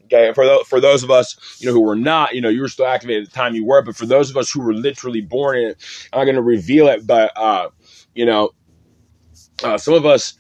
Okay, 0.06 0.34
for 0.34 0.46
those, 0.46 0.68
for 0.68 0.80
those 0.82 1.02
of 1.02 1.10
us, 1.10 1.38
you 1.60 1.68
know, 1.68 1.74
who 1.74 1.82
were 1.82 1.96
not, 1.96 2.36
you 2.36 2.42
know, 2.42 2.50
you 2.50 2.62
were 2.62 2.68
still 2.68 2.86
activated 2.86 3.24
at 3.24 3.30
the 3.30 3.36
time 3.36 3.56
you 3.56 3.66
were, 3.66 3.82
but 3.82 3.96
for 3.96 4.06
those 4.06 4.30
of 4.30 4.38
us 4.38 4.52
who 4.52 4.62
were 4.62 4.74
literally 4.74 5.22
born 5.22 5.58
in 5.58 5.76
I'm 6.12 6.20
not 6.20 6.26
going 6.26 6.36
to 6.36 6.42
reveal 6.42 6.88
it, 6.88 7.08
but 7.08 7.32
uh, 7.38 7.70
you 8.14 8.26
know, 8.26 8.50
uh, 9.64 9.78
some 9.78 9.94
of 9.94 10.06
us 10.06 10.34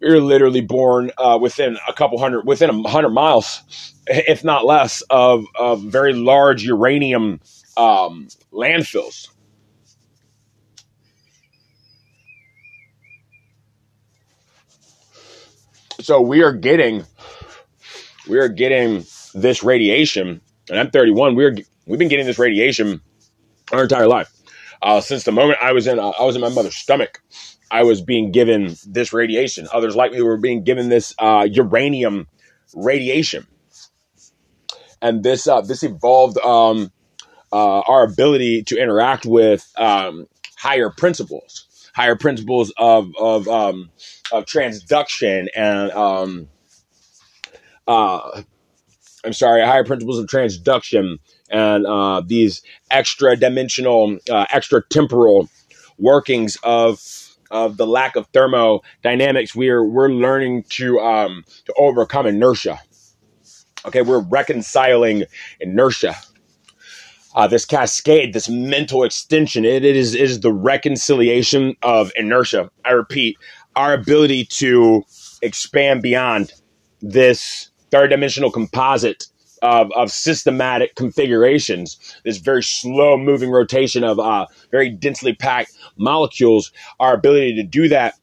we 0.00 0.08
are 0.08 0.20
literally 0.20 0.60
born 0.60 1.10
uh, 1.16 1.38
within 1.40 1.78
a 1.88 1.92
couple 1.92 2.18
hundred, 2.18 2.46
within 2.46 2.70
a 2.70 2.88
hundred 2.88 3.10
miles, 3.10 3.93
if 4.06 4.44
not 4.44 4.64
less, 4.64 5.02
of 5.10 5.44
of 5.54 5.82
very 5.82 6.12
large 6.12 6.64
uranium 6.64 7.40
um, 7.76 8.28
landfills. 8.52 9.28
So 16.00 16.20
we 16.20 16.42
are 16.42 16.52
getting, 16.52 17.04
we 18.28 18.38
are 18.38 18.48
getting 18.48 19.04
this 19.34 19.62
radiation, 19.62 20.40
and 20.68 20.78
I'm 20.78 20.90
31. 20.90 21.34
We're 21.34 21.56
we've 21.86 21.98
been 21.98 22.08
getting 22.08 22.26
this 22.26 22.38
radiation 22.38 23.00
our 23.72 23.82
entire 23.82 24.06
life 24.06 24.30
uh, 24.82 25.00
since 25.00 25.24
the 25.24 25.32
moment 25.32 25.58
I 25.62 25.72
was 25.72 25.86
in 25.86 25.98
uh, 25.98 26.10
I 26.10 26.24
was 26.24 26.36
in 26.36 26.42
my 26.42 26.50
mother's 26.50 26.76
stomach. 26.76 27.20
I 27.70 27.82
was 27.82 28.00
being 28.02 28.30
given 28.30 28.76
this 28.86 29.12
radiation. 29.12 29.66
Others 29.72 29.96
like 29.96 30.12
me 30.12 30.22
were 30.22 30.36
being 30.36 30.62
given 30.62 30.90
this 30.90 31.14
uh, 31.18 31.48
uranium 31.50 32.28
radiation, 32.74 33.46
and 35.04 35.22
this 35.22 35.46
uh, 35.46 35.60
this 35.60 35.84
evolved 35.84 36.38
um, 36.38 36.90
uh, 37.52 37.80
our 37.80 38.04
ability 38.04 38.64
to 38.64 38.76
interact 38.80 39.26
with 39.26 39.70
um, 39.76 40.26
higher 40.56 40.90
principles, 40.90 41.90
higher 41.94 42.16
principles 42.16 42.72
of 42.78 43.12
of 43.20 43.46
um, 43.46 43.90
of 44.32 44.46
transduction 44.46 45.46
and 45.54 45.90
um, 45.92 46.48
uh, 47.86 48.42
I'm 49.24 49.32
sorry, 49.34 49.64
higher 49.64 49.84
principles 49.84 50.18
of 50.18 50.26
transduction 50.26 51.18
and 51.50 51.86
uh, 51.86 52.22
these 52.24 52.62
extra 52.90 53.36
dimensional, 53.36 54.18
uh, 54.30 54.46
extra 54.50 54.82
temporal 54.88 55.48
workings 55.98 56.56
of 56.62 57.00
of 57.50 57.76
the 57.76 57.86
lack 57.86 58.16
of 58.16 58.26
thermodynamics. 58.28 59.54
We're 59.54 59.84
we're 59.84 60.08
learning 60.08 60.64
to 60.70 60.98
um, 61.00 61.44
to 61.66 61.74
overcome 61.78 62.26
inertia. 62.26 62.80
Okay, 63.86 64.02
we're 64.02 64.20
reconciling 64.20 65.24
inertia. 65.60 66.14
Uh, 67.34 67.46
this 67.46 67.64
cascade, 67.64 68.32
this 68.32 68.48
mental 68.48 69.02
extension, 69.02 69.64
it, 69.64 69.84
it 69.84 69.96
is 69.96 70.14
is 70.14 70.40
the 70.40 70.52
reconciliation 70.52 71.74
of 71.82 72.12
inertia. 72.16 72.70
I 72.84 72.92
repeat, 72.92 73.36
our 73.76 73.92
ability 73.92 74.44
to 74.46 75.02
expand 75.42 76.00
beyond 76.00 76.52
this 77.02 77.70
third 77.90 78.08
dimensional 78.08 78.50
composite 78.50 79.26
of, 79.62 79.90
of 79.96 80.10
systematic 80.10 80.94
configurations, 80.94 81.98
this 82.24 82.38
very 82.38 82.62
slow 82.62 83.16
moving 83.16 83.50
rotation 83.50 84.04
of 84.04 84.18
uh, 84.18 84.46
very 84.70 84.90
densely 84.90 85.34
packed 85.34 85.72
molecules, 85.98 86.70
our 87.00 87.14
ability 87.14 87.54
to 87.56 87.62
do 87.62 87.88
that 87.88 88.14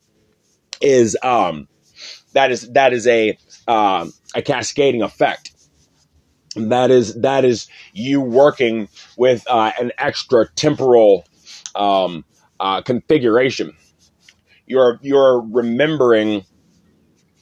is 0.81 1.17
um, 1.21 1.67
that 2.33 2.51
is 2.51 2.71
that 2.71 2.93
is 2.93 3.07
a 3.07 3.37
uh, 3.67 4.07
a 4.35 4.41
cascading 4.41 5.01
effect. 5.01 5.50
That 6.55 6.91
is 6.91 7.15
that 7.21 7.45
is 7.45 7.67
you 7.93 8.19
working 8.21 8.89
with 9.17 9.45
uh, 9.49 9.71
an 9.79 9.91
extra 9.97 10.47
temporal 10.55 11.25
um, 11.75 12.25
uh, 12.59 12.81
configuration. 12.81 13.75
You're 14.65 14.99
you're 15.01 15.41
remembering 15.41 16.45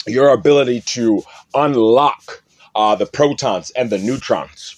your 0.07 0.29
ability 0.29 0.81
to 0.81 1.23
unlock 1.53 2.43
uh, 2.75 2.95
the 2.95 3.05
protons 3.05 3.71
and 3.71 3.89
the 3.89 3.97
neutrons. 3.97 4.75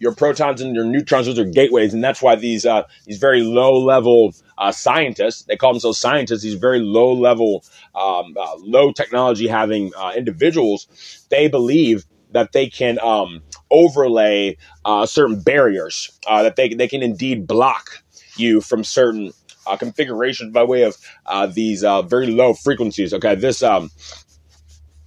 Your 0.00 0.14
protons 0.14 0.60
and 0.60 0.74
your 0.74 0.84
neutrons, 0.84 1.26
those 1.26 1.38
are 1.38 1.44
gateways, 1.44 1.94
and 1.94 2.02
that's 2.02 2.22
why 2.22 2.34
these 2.34 2.66
uh, 2.66 2.82
these 3.06 3.18
very 3.18 3.42
low 3.42 3.78
level 3.78 4.34
uh, 4.58 4.72
scientists, 4.72 5.44
they 5.44 5.56
call 5.56 5.72
themselves 5.72 5.98
scientists, 5.98 6.42
these 6.42 6.54
very 6.54 6.80
low 6.80 7.12
level, 7.12 7.64
um, 7.94 8.34
uh, 8.38 8.56
low 8.58 8.92
technology 8.92 9.46
having 9.46 9.92
individuals, 10.16 10.88
they 11.30 11.48
believe 11.48 12.04
that 12.32 12.52
they 12.52 12.68
can 12.68 12.98
um, 13.00 13.42
overlay 13.70 14.56
uh, 14.84 15.06
certain 15.06 15.40
barriers, 15.40 16.10
uh, 16.26 16.42
that 16.42 16.56
they, 16.56 16.72
they 16.74 16.88
can 16.88 17.02
indeed 17.02 17.46
block 17.46 18.02
you 18.36 18.60
from 18.60 18.84
certain 18.84 19.32
uh, 19.66 19.76
configurations 19.76 20.52
by 20.52 20.62
way 20.62 20.82
of 20.82 20.96
uh, 21.26 21.46
these 21.46 21.84
uh, 21.84 22.02
very 22.02 22.28
low 22.28 22.54
frequencies. 22.54 23.12
Okay, 23.12 23.34
this 23.34 23.62
um, 23.62 23.90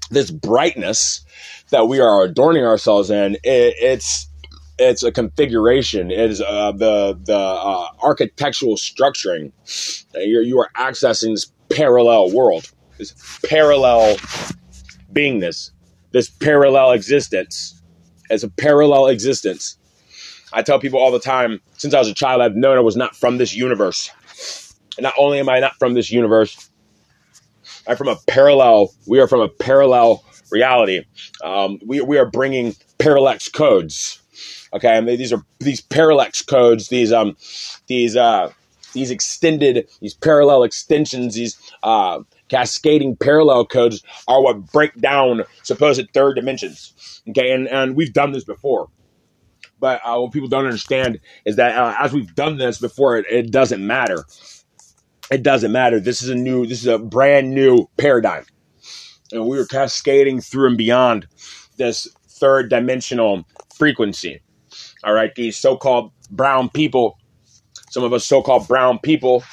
this 0.09 0.31
brightness 0.31 1.25
that 1.71 1.87
we 1.87 1.99
are 1.99 2.23
adorning 2.23 2.63
ourselves 2.63 3.09
in, 3.09 3.35
it, 3.35 3.73
it's 3.77 4.29
it's 4.77 5.03
a 5.03 5.11
configuration. 5.11 6.11
It 6.11 6.31
is 6.31 6.41
uh, 6.41 6.71
the 6.71 7.19
the 7.23 7.37
uh, 7.37 7.87
architectural 8.01 8.75
structuring. 8.75 9.51
You're, 10.15 10.43
you 10.43 10.59
are 10.59 10.69
accessing 10.75 11.33
this 11.33 11.51
parallel 11.69 12.31
world, 12.31 12.71
this 12.97 13.13
parallel 13.45 14.17
beingness, 15.11 15.71
this 16.13 16.29
parallel 16.29 16.93
existence. 16.93 17.75
as 18.31 18.43
a 18.43 18.49
parallel 18.49 19.07
existence. 19.07 19.77
I 20.53 20.63
tell 20.63 20.79
people 20.79 20.99
all 20.99 21.11
the 21.11 21.19
time, 21.19 21.61
since 21.77 21.93
I 21.93 21.99
was 21.99 22.09
a 22.09 22.13
child, 22.13 22.41
I've 22.41 22.55
known 22.55 22.77
I 22.77 22.81
was 22.81 22.97
not 22.97 23.15
from 23.15 23.37
this 23.37 23.55
universe. 23.55 24.11
And 24.97 25.03
not 25.03 25.15
only 25.19 25.39
am 25.39 25.49
I 25.49 25.59
not 25.59 25.75
from 25.79 25.95
this 25.95 26.11
universe, 26.11 26.69
I'm 27.87 27.97
from 27.97 28.09
a 28.09 28.17
parallel. 28.27 28.91
We 29.07 29.19
are 29.19 29.27
from 29.27 29.41
a 29.41 29.49
parallel 29.49 30.23
reality. 30.51 31.05
Um, 31.43 31.79
we 31.85 32.01
we 32.01 32.17
are 32.19 32.25
bringing 32.25 32.75
parallax 32.99 33.49
codes. 33.49 34.21
Okay, 34.73 34.97
and 34.97 35.07
these 35.07 35.33
are 35.33 35.43
these 35.59 35.81
parallax 35.81 36.41
codes. 36.43 36.89
These 36.89 37.11
um 37.13 37.37
these 37.87 38.15
uh 38.17 38.51
these 38.93 39.11
extended 39.11 39.89
these 40.01 40.13
parallel 40.15 40.63
extensions. 40.63 41.35
These 41.35 41.59
uh 41.83 42.21
cascading 42.53 43.15
parallel 43.17 43.65
codes 43.65 44.03
are 44.27 44.41
what 44.41 44.71
break 44.71 44.95
down 44.99 45.43
supposed 45.63 46.07
third 46.13 46.35
dimensions. 46.35 47.21
Okay, 47.29 47.51
and 47.51 47.67
and 47.67 47.95
we've 47.95 48.13
done 48.13 48.31
this 48.31 48.43
before. 48.43 48.89
But 49.79 50.01
uh, 50.05 50.17
what 50.19 50.31
people 50.31 50.47
don't 50.49 50.65
understand 50.65 51.19
is 51.45 51.57
that 51.57 51.75
uh, 51.75 51.95
as 51.99 52.13
we've 52.13 52.33
done 52.35 52.57
this 52.57 52.79
before, 52.79 53.17
it, 53.17 53.25
it 53.29 53.51
doesn't 53.51 53.85
matter 53.85 54.23
it 55.31 55.43
doesn't 55.43 55.71
matter. 55.71 55.99
This 55.99 56.21
is 56.21 56.29
a 56.29 56.35
new, 56.35 56.65
this 56.65 56.81
is 56.81 56.87
a 56.87 56.99
brand 56.99 57.53
new 57.53 57.89
paradigm. 57.97 58.45
And 59.31 59.47
we 59.47 59.57
are 59.57 59.65
cascading 59.65 60.41
through 60.41 60.67
and 60.67 60.77
beyond 60.77 61.27
this 61.77 62.07
third 62.29 62.69
dimensional 62.69 63.43
frequency. 63.75 64.41
All 65.03 65.13
right, 65.13 65.33
these 65.35 65.57
so 65.57 65.75
called 65.75 66.11
brown 66.29 66.69
people, 66.69 67.17
some 67.89 68.03
of 68.03 68.13
us 68.13 68.25
so 68.25 68.41
called 68.41 68.67
brown 68.67 68.99
people, 68.99 69.43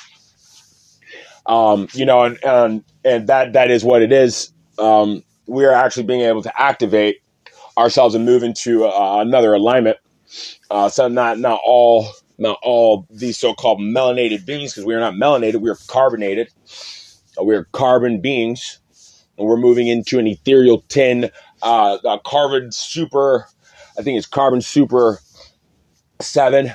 um, 1.47 1.89
you 1.93 2.05
know, 2.05 2.25
and, 2.25 2.39
and, 2.45 2.85
and 3.05 3.27
that, 3.29 3.53
that 3.53 3.71
is 3.71 3.85
what 3.85 4.03
it 4.03 4.13
is. 4.13 4.53
Um, 4.79 5.23
we 5.47 5.65
are 5.65 5.73
actually 5.73 6.05
being 6.05 6.23
able 6.23 6.43
to 6.43 6.61
activate 6.61 7.23
ourselves 7.77 8.15
and 8.15 8.25
move 8.25 8.43
into 8.43 8.85
uh, 8.85 9.19
another 9.21 9.55
alignment. 9.55 9.97
Uh, 10.71 10.89
so 10.89 11.09
not, 11.09 11.39
not 11.39 11.61
all 11.65 12.07
not 12.39 12.59
all 12.63 13.07
these 13.11 13.37
so-called 13.37 13.79
melanated 13.81 14.47
beings, 14.47 14.73
because 14.73 14.87
we 14.87 14.95
are 14.95 15.01
not 15.01 15.13
melanated, 15.13 15.61
we 15.61 15.69
are 15.69 15.77
carbonated. 15.89 16.49
Uh, 17.39 17.45
we 17.45 17.55
are 17.55 17.65
carbon 17.73 18.21
beings, 18.21 18.79
and 19.37 19.47
we're 19.47 19.59
moving 19.59 19.87
into 19.89 20.19
an 20.19 20.27
ethereal 20.27 20.83
tin, 20.89 21.31
uh, 21.63 22.19
carbon 22.25 22.73
super. 22.73 23.47
I 23.99 24.03
think 24.03 24.17
it's 24.17 24.27
carbon 24.27 24.63
super 24.63 25.21
seven. 26.21 26.73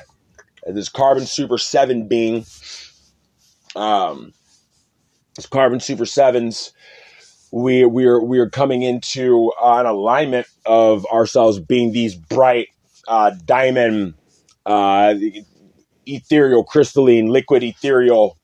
This 0.68 0.90
carbon 0.90 1.26
super 1.26 1.58
seven 1.58 2.08
being, 2.08 2.46
um, 3.76 4.34
carbon 5.52 5.80
super 5.80 6.06
sevens. 6.06 6.74
We 7.52 7.86
we 7.86 8.06
are 8.06 8.22
we 8.22 8.40
are 8.40 8.50
coming 8.50 8.82
into 8.84 9.52
an 9.62 9.86
alignment 9.86 10.48
of 10.66 11.06
ourselves 11.08 11.60
being 11.60 11.92
these 11.92 12.16
bright 12.16 12.70
uh, 13.08 13.32
diamond 13.46 14.16
uh, 14.66 15.16
ethereal, 16.06 16.64
crystalline, 16.64 17.28
liquid, 17.28 17.64
ethereal, 17.64 18.38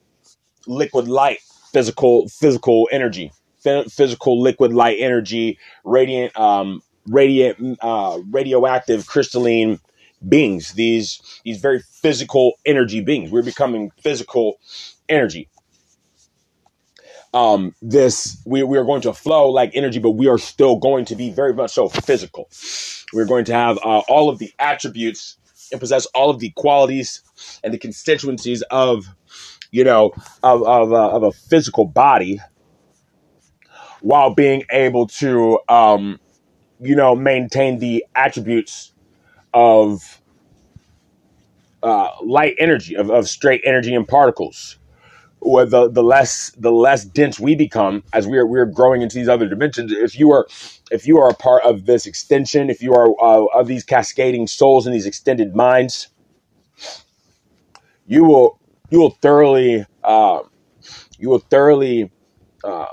liquid 0.67 1.07
light, 1.07 1.39
physical, 1.71 2.27
physical 2.29 2.89
energy, 2.91 3.31
physical, 3.89 4.41
liquid 4.41 4.73
light 4.73 4.97
energy, 4.99 5.59
radiant, 5.83 6.37
um, 6.39 6.81
radiant, 7.07 7.79
uh, 7.81 8.19
radioactive, 8.31 9.07
crystalline 9.07 9.79
beings. 10.27 10.73
These 10.73 11.21
these 11.43 11.59
very 11.61 11.79
physical 11.81 12.53
energy 12.65 13.01
beings. 13.01 13.31
We're 13.31 13.43
becoming 13.43 13.91
physical 14.01 14.59
energy. 15.09 15.49
Um, 17.33 17.73
this 17.81 18.41
we, 18.45 18.63
we 18.63 18.77
are 18.77 18.83
going 18.83 19.01
to 19.01 19.13
flow 19.13 19.49
like 19.49 19.71
energy, 19.73 19.99
but 19.99 20.11
we 20.11 20.27
are 20.27 20.37
still 20.37 20.77
going 20.77 21.05
to 21.05 21.15
be 21.15 21.29
very 21.29 21.53
much 21.53 21.71
so 21.71 21.87
physical. 21.87 22.49
We're 23.13 23.25
going 23.25 23.45
to 23.45 23.53
have 23.53 23.77
uh, 23.77 23.99
all 24.09 24.29
of 24.29 24.39
the 24.39 24.51
attributes 24.59 25.37
and 25.71 25.79
possess 25.79 26.05
all 26.07 26.29
of 26.29 26.39
the 26.39 26.49
qualities 26.51 27.23
and 27.63 27.73
the 27.73 27.77
constituencies 27.77 28.61
of, 28.63 29.05
you 29.71 29.83
know, 29.83 30.11
of, 30.43 30.63
of, 30.63 30.91
uh, 30.91 31.09
of 31.11 31.23
a 31.23 31.31
physical 31.31 31.85
body 31.85 32.39
while 34.01 34.33
being 34.33 34.63
able 34.71 35.07
to, 35.07 35.59
um, 35.69 36.19
you 36.79 36.95
know, 36.95 37.15
maintain 37.15 37.79
the 37.79 38.05
attributes 38.15 38.93
of 39.53 40.21
uh, 41.83 42.09
light 42.23 42.55
energy, 42.59 42.95
of, 42.95 43.09
of 43.09 43.27
straight 43.27 43.61
energy 43.63 43.93
and 43.93 44.07
particles. 44.07 44.77
Or 45.41 45.65
the, 45.65 45.89
the 45.91 46.03
less 46.03 46.51
the 46.57 46.71
less 46.71 47.05
dense 47.05 47.39
we 47.39 47.55
become 47.55 48.03
as 48.13 48.27
we 48.27 48.37
are 48.39 48.47
we 48.47 48.59
are 48.59 48.65
growing 48.67 49.01
into 49.03 49.17
these 49.17 49.29
other 49.29 49.49
dimensions. 49.49 49.91
If 49.91 50.19
you 50.19 50.31
are 50.33 50.47
if 50.91 51.07
you 51.07 51.19
are 51.19 51.29
a 51.29 51.35
part 51.35 51.63
of 51.63 51.85
this 51.85 52.07
extension, 52.07 52.69
if 52.69 52.81
you 52.83 52.93
are 52.93 53.09
uh, 53.21 53.45
of 53.59 53.67
these 53.67 53.83
cascading 53.83 54.47
souls 54.47 54.87
and 54.87 54.95
these 54.95 55.07
extended 55.07 55.55
minds, 55.55 56.09
you 58.07 58.25
will 58.25 58.59
you 58.91 58.99
will 58.99 59.11
thoroughly 59.11 59.85
uh, 60.03 60.41
you 61.19 61.29
will 61.29 61.39
thoroughly 61.39 62.11
uh, 62.63 62.87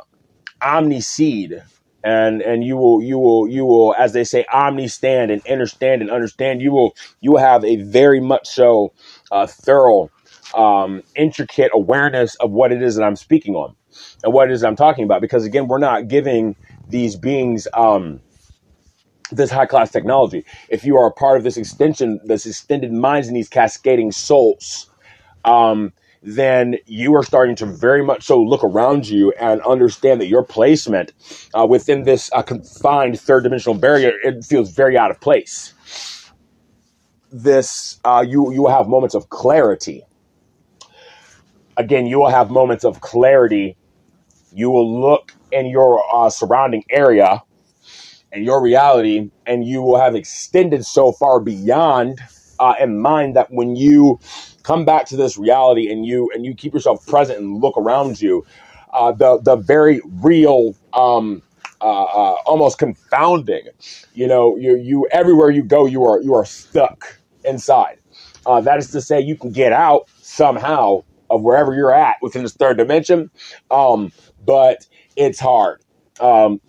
omniseed 0.62 1.62
and 2.04 2.42
and 2.42 2.64
you 2.64 2.76
will 2.76 3.02
you 3.02 3.18
will 3.18 3.48
you 3.48 3.64
will 3.64 3.94
as 3.98 4.12
they 4.12 4.24
say 4.24 4.44
omni-stand 4.52 5.30
and 5.30 5.46
understand 5.48 6.02
and 6.02 6.10
understand 6.10 6.62
you 6.62 6.72
will 6.72 6.94
you 7.20 7.32
will 7.32 7.40
have 7.40 7.64
a 7.64 7.76
very 7.76 8.20
much 8.20 8.46
so 8.48 8.92
uh, 9.32 9.46
thorough 9.46 10.10
um, 10.54 11.02
intricate 11.16 11.70
awareness 11.74 12.34
of 12.36 12.50
what 12.52 12.72
it 12.72 12.82
is 12.82 12.96
that 12.96 13.04
i'm 13.04 13.16
speaking 13.16 13.54
on 13.54 13.74
and 14.24 14.32
what 14.32 14.50
it 14.50 14.54
is 14.54 14.64
i'm 14.64 14.76
talking 14.76 15.04
about 15.04 15.20
because 15.20 15.44
again 15.44 15.68
we're 15.68 15.78
not 15.78 16.08
giving 16.08 16.56
these 16.88 17.16
beings 17.16 17.68
um, 17.74 18.20
this 19.32 19.50
high 19.50 19.66
class 19.66 19.90
technology 19.92 20.44
if 20.70 20.84
you 20.84 20.96
are 20.96 21.08
a 21.08 21.12
part 21.12 21.38
of 21.38 21.44
this 21.44 21.56
extension 21.56 22.20
this 22.24 22.46
extended 22.46 22.92
minds 22.92 23.28
and 23.28 23.36
these 23.36 23.48
cascading 23.48 24.12
souls 24.12 24.86
um, 25.44 25.92
then 26.22 26.76
you 26.86 27.14
are 27.16 27.24
starting 27.24 27.56
to 27.56 27.66
very 27.66 28.04
much 28.04 28.24
so 28.24 28.42
look 28.42 28.64
around 28.64 29.08
you 29.08 29.32
and 29.40 29.62
understand 29.62 30.20
that 30.22 30.28
your 30.28 30.44
placement 30.44 31.12
uh, 31.58 31.66
within 31.66 32.04
this 32.04 32.30
uh, 32.34 32.42
confined 32.42 33.20
third 33.20 33.44
dimensional 33.44 33.78
barrier 33.78 34.12
it 34.24 34.44
feels 34.44 34.72
very 34.72 34.98
out 34.98 35.10
of 35.10 35.20
place. 35.20 35.74
This 37.32 38.00
uh, 38.04 38.24
you 38.26 38.52
you 38.52 38.62
will 38.62 38.70
have 38.70 38.88
moments 38.88 39.14
of 39.14 39.30
clarity. 39.30 40.04
Again, 41.78 42.06
you 42.06 42.20
will 42.20 42.30
have 42.30 42.50
moments 42.50 42.84
of 42.84 43.00
clarity. 43.02 43.78
You 44.52 44.70
will 44.70 45.00
look 45.00 45.32
in 45.52 45.66
your 45.66 46.02
uh, 46.14 46.30
surrounding 46.30 46.84
area 46.90 47.42
and 48.32 48.44
your 48.44 48.62
reality, 48.62 49.30
and 49.46 49.66
you 49.66 49.82
will 49.82 50.00
have 50.00 50.14
extended 50.16 50.86
so 50.86 51.12
far 51.12 51.40
beyond 51.40 52.20
uh, 52.60 52.74
in 52.80 53.00
mind 53.00 53.36
that 53.36 53.48
when 53.50 53.76
you 53.76 54.20
come 54.64 54.86
back 54.86 55.06
to 55.06 55.16
this 55.16 55.38
reality 55.38 55.90
and 55.92 56.06
you 56.06 56.30
and 56.34 56.44
you 56.46 56.54
keep 56.54 56.74
yourself 56.74 57.06
present 57.06 57.40
and 57.40 57.60
look 57.62 57.76
around 57.78 58.20
you, 58.20 58.44
uh, 58.92 59.12
the 59.12 59.40
the 59.42 59.56
very 59.56 60.00
real, 60.22 60.74
um, 60.94 61.42
uh, 61.82 62.04
uh, 62.04 62.36
almost 62.46 62.78
confounding, 62.78 63.66
you 64.14 64.28
know, 64.28 64.56
you 64.58 64.76
you 64.76 65.08
everywhere 65.12 65.50
you 65.50 65.64
go, 65.64 65.86
you 65.86 66.04
are 66.04 66.20
you 66.22 66.34
are 66.34 66.46
stuck 66.46 67.20
inside. 67.44 67.98
Uh, 68.46 68.60
that 68.60 68.78
is 68.78 68.90
to 68.90 69.00
say, 69.02 69.20
you 69.20 69.36
can 69.36 69.52
get 69.52 69.72
out 69.72 70.04
somehow 70.22 71.02
of 71.30 71.42
wherever 71.42 71.74
you're 71.74 71.94
at 71.94 72.16
within 72.22 72.42
this 72.42 72.54
third 72.54 72.76
dimension, 72.78 73.30
um, 73.70 74.12
but 74.44 74.86
it's 75.16 75.40
hard. 75.40 75.82
Um, 76.20 76.60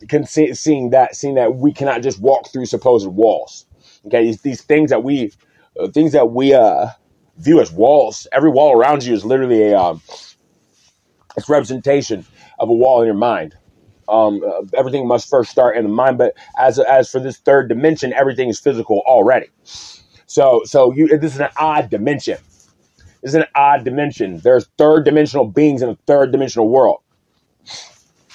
seeing 0.54 0.92
that 0.92 1.16
seeing 1.16 1.36
that 1.36 1.56
we 1.56 1.74
cannot 1.74 2.02
just 2.04 2.20
walk 2.22 2.50
through 2.52 2.66
supposed 2.68 3.08
walls. 3.08 3.66
Okay, 4.06 4.24
these, 4.26 4.42
these 4.42 4.62
things 4.62 4.90
that 4.92 5.04
we 5.04 5.32
uh, 5.80 5.88
things 5.90 6.12
that 6.12 6.32
we 6.32 6.54
uh, 6.54 6.88
view 7.38 7.60
as 7.60 7.72
walls. 7.72 8.28
Every 8.32 8.50
wall 8.50 8.78
around 8.78 9.04
you 9.04 9.14
is 9.14 9.26
literally 9.26 9.72
a 9.72 9.80
um, 9.80 10.02
it's 11.38 11.50
representation 11.50 12.26
of 12.60 12.70
a 12.70 12.74
wall 12.74 13.02
in 13.02 13.08
your 13.08 13.16
mind. 13.16 13.56
Um, 14.08 14.42
uh, 14.44 14.64
everything 14.76 15.08
must 15.08 15.30
first 15.30 15.52
start 15.52 15.78
in 15.78 15.84
the 15.84 15.90
mind, 15.90 16.18
but 16.18 16.34
as 16.58 16.80
as 16.80 17.10
for 17.10 17.20
this 17.20 17.38
third 17.38 17.70
dimension, 17.70 18.14
everything 18.14 18.50
is 18.50 18.60
physical 18.60 19.02
already. 19.08 19.48
So 20.26 20.62
so 20.66 20.94
you 20.94 21.18
this 21.18 21.34
is 21.34 21.40
an 21.40 21.50
odd 21.58 21.90
dimension. 21.90 22.38
Is 23.22 23.36
an 23.36 23.46
odd 23.54 23.84
dimension. 23.84 24.40
There's 24.40 24.70
third 24.78 25.04
dimensional 25.04 25.46
beings 25.46 25.82
in 25.82 25.90
a 25.90 25.96
third 26.08 26.32
dimensional 26.32 26.70
world. 26.70 27.02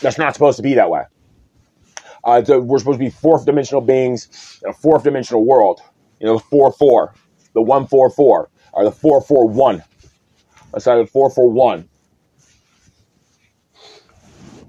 That's 0.03 0.19
not 0.19 0.35
supposed 0.35 0.57
to 0.57 0.63
be 0.63 0.75
that 0.75 0.91
way. 0.91 1.05
Uh, 2.23 2.45
so 2.45 2.61
we're 2.61 2.79
supposed 2.79 2.99
to 2.99 3.05
be 3.05 3.11
fourth 3.11 3.47
dimensional 3.47 3.81
beings 3.81 4.61
in 4.63 4.71
a 4.71 4.73
fourth 4.75 5.05
dimensional 5.05 5.45
world. 5.45 5.81
You 6.21 6.27
know, 6.27 6.35
the 6.35 6.45
four 6.45 6.73
four, 6.73 7.15
the 7.55 7.63
one 7.63 7.87
four 7.87 8.11
four, 8.11 8.51
or 8.75 8.85
the 8.85 8.93
four 8.93 9.23
four 9.23 9.49
one. 9.49 9.83
Start 10.79 11.01
with 11.01 11.11
four 11.11 11.31
four 11.31 11.51
one. 11.51 11.89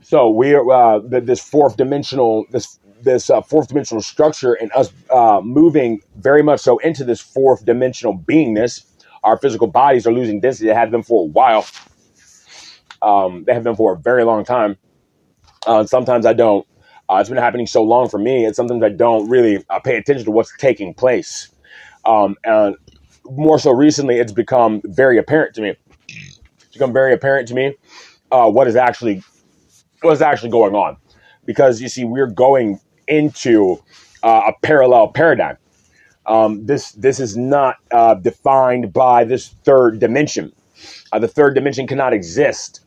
So 0.01 0.29
we 0.29 0.53
are 0.53 0.69
uh, 0.69 0.99
this 0.99 1.41
fourth 1.41 1.77
dimensional 1.77 2.45
this 2.51 2.79
this 3.01 3.29
uh, 3.29 3.41
fourth 3.41 3.69
dimensional 3.69 4.01
structure 4.01 4.53
and 4.53 4.71
us 4.73 4.91
uh, 5.09 5.41
moving 5.43 6.01
very 6.17 6.43
much 6.43 6.59
so 6.59 6.77
into 6.79 7.03
this 7.03 7.19
fourth 7.19 7.65
dimensional 7.65 8.17
beingness. 8.17 8.85
Our 9.25 9.37
physical 9.37 9.67
bodies 9.67 10.07
are 10.07 10.13
losing 10.13 10.39
density. 10.39 10.67
They 10.69 10.75
have 10.75 10.91
been 10.91 11.03
for 11.03 11.23
a 11.23 11.25
while. 11.25 11.65
Um, 13.01 13.43
they 13.45 13.53
have 13.53 13.63
been 13.63 13.75
for 13.75 13.93
a 13.93 13.97
very 13.97 14.23
long 14.23 14.45
time. 14.45 14.77
Uh, 15.67 15.85
sometimes 15.85 16.25
I 16.25 16.33
don't. 16.33 16.65
Uh, 17.09 17.17
it's 17.17 17.29
been 17.29 17.37
happening 17.37 17.67
so 17.67 17.83
long 17.83 18.07
for 18.07 18.19
me, 18.19 18.45
and 18.45 18.55
sometimes 18.55 18.83
I 18.83 18.89
don't 18.89 19.29
really 19.29 19.63
uh, 19.69 19.79
pay 19.79 19.97
attention 19.97 20.25
to 20.25 20.31
what's 20.31 20.55
taking 20.57 20.93
place. 20.93 21.49
Um, 22.05 22.35
and 22.43 22.75
more 23.25 23.59
so 23.59 23.71
recently, 23.71 24.17
it's 24.17 24.31
become 24.31 24.81
very 24.85 25.17
apparent 25.17 25.55
to 25.55 25.61
me. 25.61 25.75
It's 26.07 26.73
become 26.73 26.93
very 26.93 27.13
apparent 27.13 27.47
to 27.49 27.55
me 27.55 27.75
uh, 28.31 28.49
what 28.49 28.67
is 28.67 28.75
actually 28.75 29.23
what 30.01 30.13
is 30.13 30.21
actually 30.21 30.51
going 30.51 30.75
on, 30.75 30.97
because 31.45 31.81
you 31.81 31.89
see, 31.89 32.05
we're 32.05 32.27
going 32.27 32.79
into 33.07 33.77
uh, 34.23 34.43
a 34.47 34.53
parallel 34.61 35.07
paradigm. 35.09 35.57
Um, 36.27 36.65
this 36.65 36.91
this 36.93 37.19
is 37.19 37.37
not 37.37 37.77
uh, 37.91 38.15
defined 38.15 38.93
by 38.93 39.23
this 39.23 39.49
third 39.63 39.99
dimension. 39.99 40.53
Uh, 41.11 41.19
the 41.19 41.27
third 41.27 41.55
dimension 41.55 41.87
cannot 41.87 42.13
exist. 42.13 42.81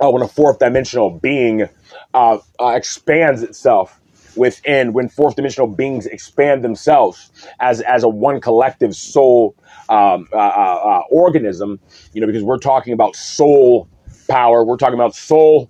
Uh, 0.00 0.10
when 0.10 0.22
a 0.22 0.28
fourth 0.28 0.58
dimensional 0.58 1.10
being 1.10 1.68
uh, 2.14 2.38
uh, 2.58 2.68
expands 2.68 3.42
itself 3.42 4.00
within 4.36 4.92
when 4.92 5.08
fourth 5.08 5.36
dimensional 5.36 5.66
beings 5.66 6.06
expand 6.06 6.64
themselves 6.64 7.30
as 7.60 7.80
as 7.82 8.02
a 8.04 8.08
one 8.08 8.40
collective 8.40 8.94
soul 8.94 9.54
um, 9.88 10.26
uh, 10.32 11.02
organism 11.10 11.78
you 12.14 12.20
know 12.20 12.26
because 12.26 12.42
we're 12.42 12.56
talking 12.56 12.92
about 12.92 13.14
soul 13.16 13.88
power 14.28 14.64
we're 14.64 14.76
talking 14.76 14.94
about 14.94 15.14
soul 15.14 15.68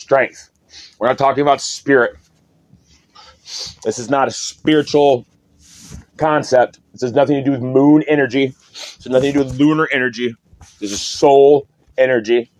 strength. 0.00 0.50
We're 0.98 1.08
not 1.08 1.18
talking 1.18 1.42
about 1.42 1.60
spirit. 1.60 2.16
This 3.84 3.98
is 3.98 4.08
not 4.08 4.28
a 4.28 4.30
spiritual 4.30 5.26
concept 6.20 6.80
this 6.92 7.02
has 7.02 7.12
nothing 7.12 7.36
to 7.36 7.44
do 7.44 7.50
with 7.52 7.62
moon 7.62 8.04
energy 8.08 8.48
this 8.70 9.04
has 9.04 9.08
nothing 9.08 9.32
to 9.32 9.40
do 9.40 9.44
with 9.44 9.58
lunar 9.58 9.88
energy 9.92 10.34
this 10.80 10.92
is 10.92 11.00
soul 11.00 11.66
energy 11.98 12.50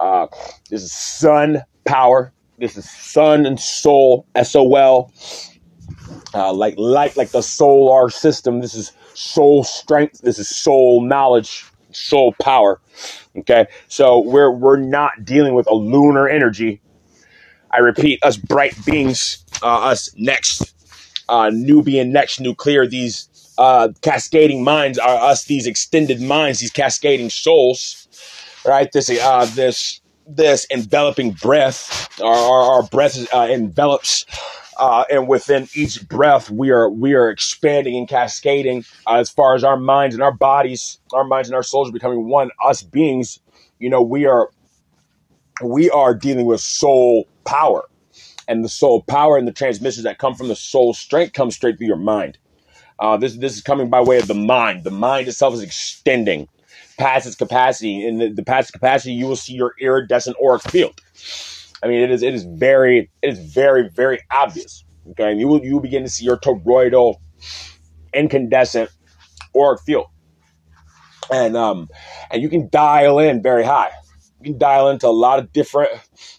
uh, 0.00 0.26
this 0.70 0.82
is 0.82 0.92
sun 0.92 1.62
power 1.84 2.32
this 2.58 2.76
is 2.76 2.90
sun 2.90 3.46
and 3.46 3.58
soul, 3.58 4.26
S 4.34 4.56
O 4.56 4.74
L. 4.74 5.12
Uh, 6.34 6.52
like 6.52 6.74
light, 6.76 7.16
like 7.16 7.30
the 7.30 7.42
solar 7.42 8.10
system. 8.10 8.60
This 8.60 8.74
is 8.74 8.92
soul 9.14 9.64
strength. 9.64 10.20
This 10.20 10.38
is 10.38 10.48
soul 10.48 11.00
knowledge, 11.00 11.64
soul 11.92 12.34
power. 12.42 12.80
Okay, 13.36 13.66
so 13.86 14.20
we're 14.20 14.50
we're 14.50 14.76
not 14.76 15.24
dealing 15.24 15.54
with 15.54 15.68
a 15.68 15.74
lunar 15.74 16.28
energy. 16.28 16.80
I 17.70 17.78
repeat, 17.78 18.22
us 18.24 18.36
bright 18.36 18.74
beings, 18.84 19.44
uh, 19.62 19.82
us 19.82 20.10
next, 20.16 20.74
uh, 21.28 21.50
Nubian 21.52 22.12
next 22.12 22.40
nuclear, 22.40 22.86
these 22.86 23.28
uh, 23.58 23.88
cascading 24.02 24.62
minds 24.62 24.98
are 24.98 25.16
us, 25.16 25.44
these 25.44 25.66
extended 25.66 26.20
minds, 26.20 26.60
these 26.60 26.70
cascading 26.70 27.30
souls, 27.30 28.08
right? 28.64 28.90
This 28.92 29.10
uh, 29.10 29.46
this 29.46 30.00
this 30.26 30.66
enveloping 30.70 31.32
breath. 31.32 32.08
Our, 32.20 32.34
our, 32.34 32.62
our 32.76 32.82
breath 32.84 33.32
uh, 33.32 33.48
envelops, 33.50 34.26
uh, 34.78 35.04
and 35.10 35.26
within 35.28 35.68
each 35.74 36.06
breath, 36.08 36.50
we 36.50 36.70
are 36.70 36.88
we 36.88 37.14
are 37.14 37.30
expanding 37.30 37.96
and 37.96 38.08
cascading 38.08 38.84
uh, 39.06 39.16
as 39.16 39.30
far 39.30 39.54
as 39.54 39.64
our 39.64 39.76
minds 39.76 40.14
and 40.14 40.22
our 40.22 40.32
bodies, 40.32 40.98
our 41.12 41.24
minds 41.24 41.48
and 41.48 41.56
our 41.56 41.62
souls 41.62 41.88
are 41.88 41.92
becoming 41.92 42.28
one. 42.28 42.50
Us 42.64 42.82
beings, 42.82 43.40
you 43.78 43.90
know, 43.90 44.02
we 44.02 44.26
are 44.26 44.50
we 45.62 45.90
are 45.90 46.14
dealing 46.14 46.46
with 46.46 46.60
soul 46.60 47.26
power, 47.44 47.88
and 48.48 48.64
the 48.64 48.68
soul 48.68 49.02
power 49.02 49.36
and 49.36 49.46
the 49.46 49.52
transmissions 49.52 50.04
that 50.04 50.18
come 50.18 50.34
from 50.34 50.48
the 50.48 50.56
soul 50.56 50.94
strength 50.94 51.34
come 51.34 51.50
straight 51.50 51.78
through 51.78 51.86
your 51.86 51.96
mind. 51.96 52.38
Uh, 52.98 53.16
this 53.16 53.36
this 53.36 53.54
is 53.54 53.62
coming 53.62 53.90
by 53.90 54.00
way 54.00 54.18
of 54.18 54.26
the 54.26 54.34
mind. 54.34 54.82
The 54.82 54.90
mind 54.90 55.28
itself 55.28 55.54
is 55.54 55.62
extending 55.62 56.48
past 56.98 57.26
its 57.26 57.36
capacity. 57.36 58.04
In 58.04 58.18
the, 58.18 58.30
the 58.30 58.42
past 58.42 58.72
capacity, 58.72 59.12
you 59.12 59.26
will 59.26 59.36
see 59.36 59.52
your 59.52 59.74
iridescent 59.80 60.36
auric 60.44 60.62
field. 60.62 61.00
I 61.82 61.86
mean, 61.86 62.00
it 62.00 62.10
is 62.10 62.22
it 62.22 62.34
is 62.34 62.44
very 62.44 63.10
it 63.22 63.28
is 63.28 63.38
very 63.38 63.88
very 63.88 64.20
obvious. 64.32 64.84
Okay, 65.10 65.30
and 65.30 65.38
you 65.38 65.46
will 65.46 65.62
you 65.64 65.74
will 65.74 65.82
begin 65.82 66.02
to 66.02 66.08
see 66.08 66.24
your 66.24 66.38
toroidal 66.38 67.16
incandescent 68.12 68.90
auric 69.56 69.80
field, 69.82 70.06
and 71.30 71.56
um, 71.56 71.88
and 72.30 72.42
you 72.42 72.48
can 72.48 72.68
dial 72.68 73.20
in 73.20 73.42
very 73.42 73.64
high. 73.64 73.90
You 74.40 74.52
can 74.52 74.58
dial 74.58 74.88
into 74.90 75.06
a 75.06 75.10
lot 75.10 75.38
of 75.38 75.52
different 75.52 75.90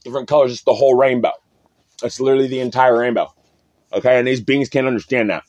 different 0.04 0.28
colors. 0.28 0.52
It's 0.52 0.64
the 0.64 0.74
whole 0.74 0.96
rainbow. 0.96 1.32
It's 2.04 2.20
literally 2.20 2.48
the 2.48 2.60
entire 2.60 2.98
rainbow. 2.98 3.34
Okay, 3.94 4.18
and 4.20 4.28
these 4.28 4.42
beings 4.42 4.70
can't 4.70 4.88
understand 4.88 5.30
that. 5.30 5.44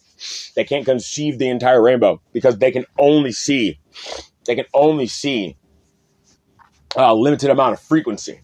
They 0.57 0.65
can't 0.65 0.85
conceive 0.85 1.39
the 1.39 1.49
entire 1.49 1.83
rainbow 1.83 2.21
because 2.33 2.59
they 2.59 2.71
can 2.71 2.85
only 2.99 3.33
see 3.33 3.79
they 4.47 4.55
can 4.55 4.67
only 4.75 5.07
see 5.07 5.57
uh, 6.97 7.03
a 7.03 7.15
limited 7.15 7.51
amount 7.51 7.75
of 7.75 7.81
frequency. 7.81 8.41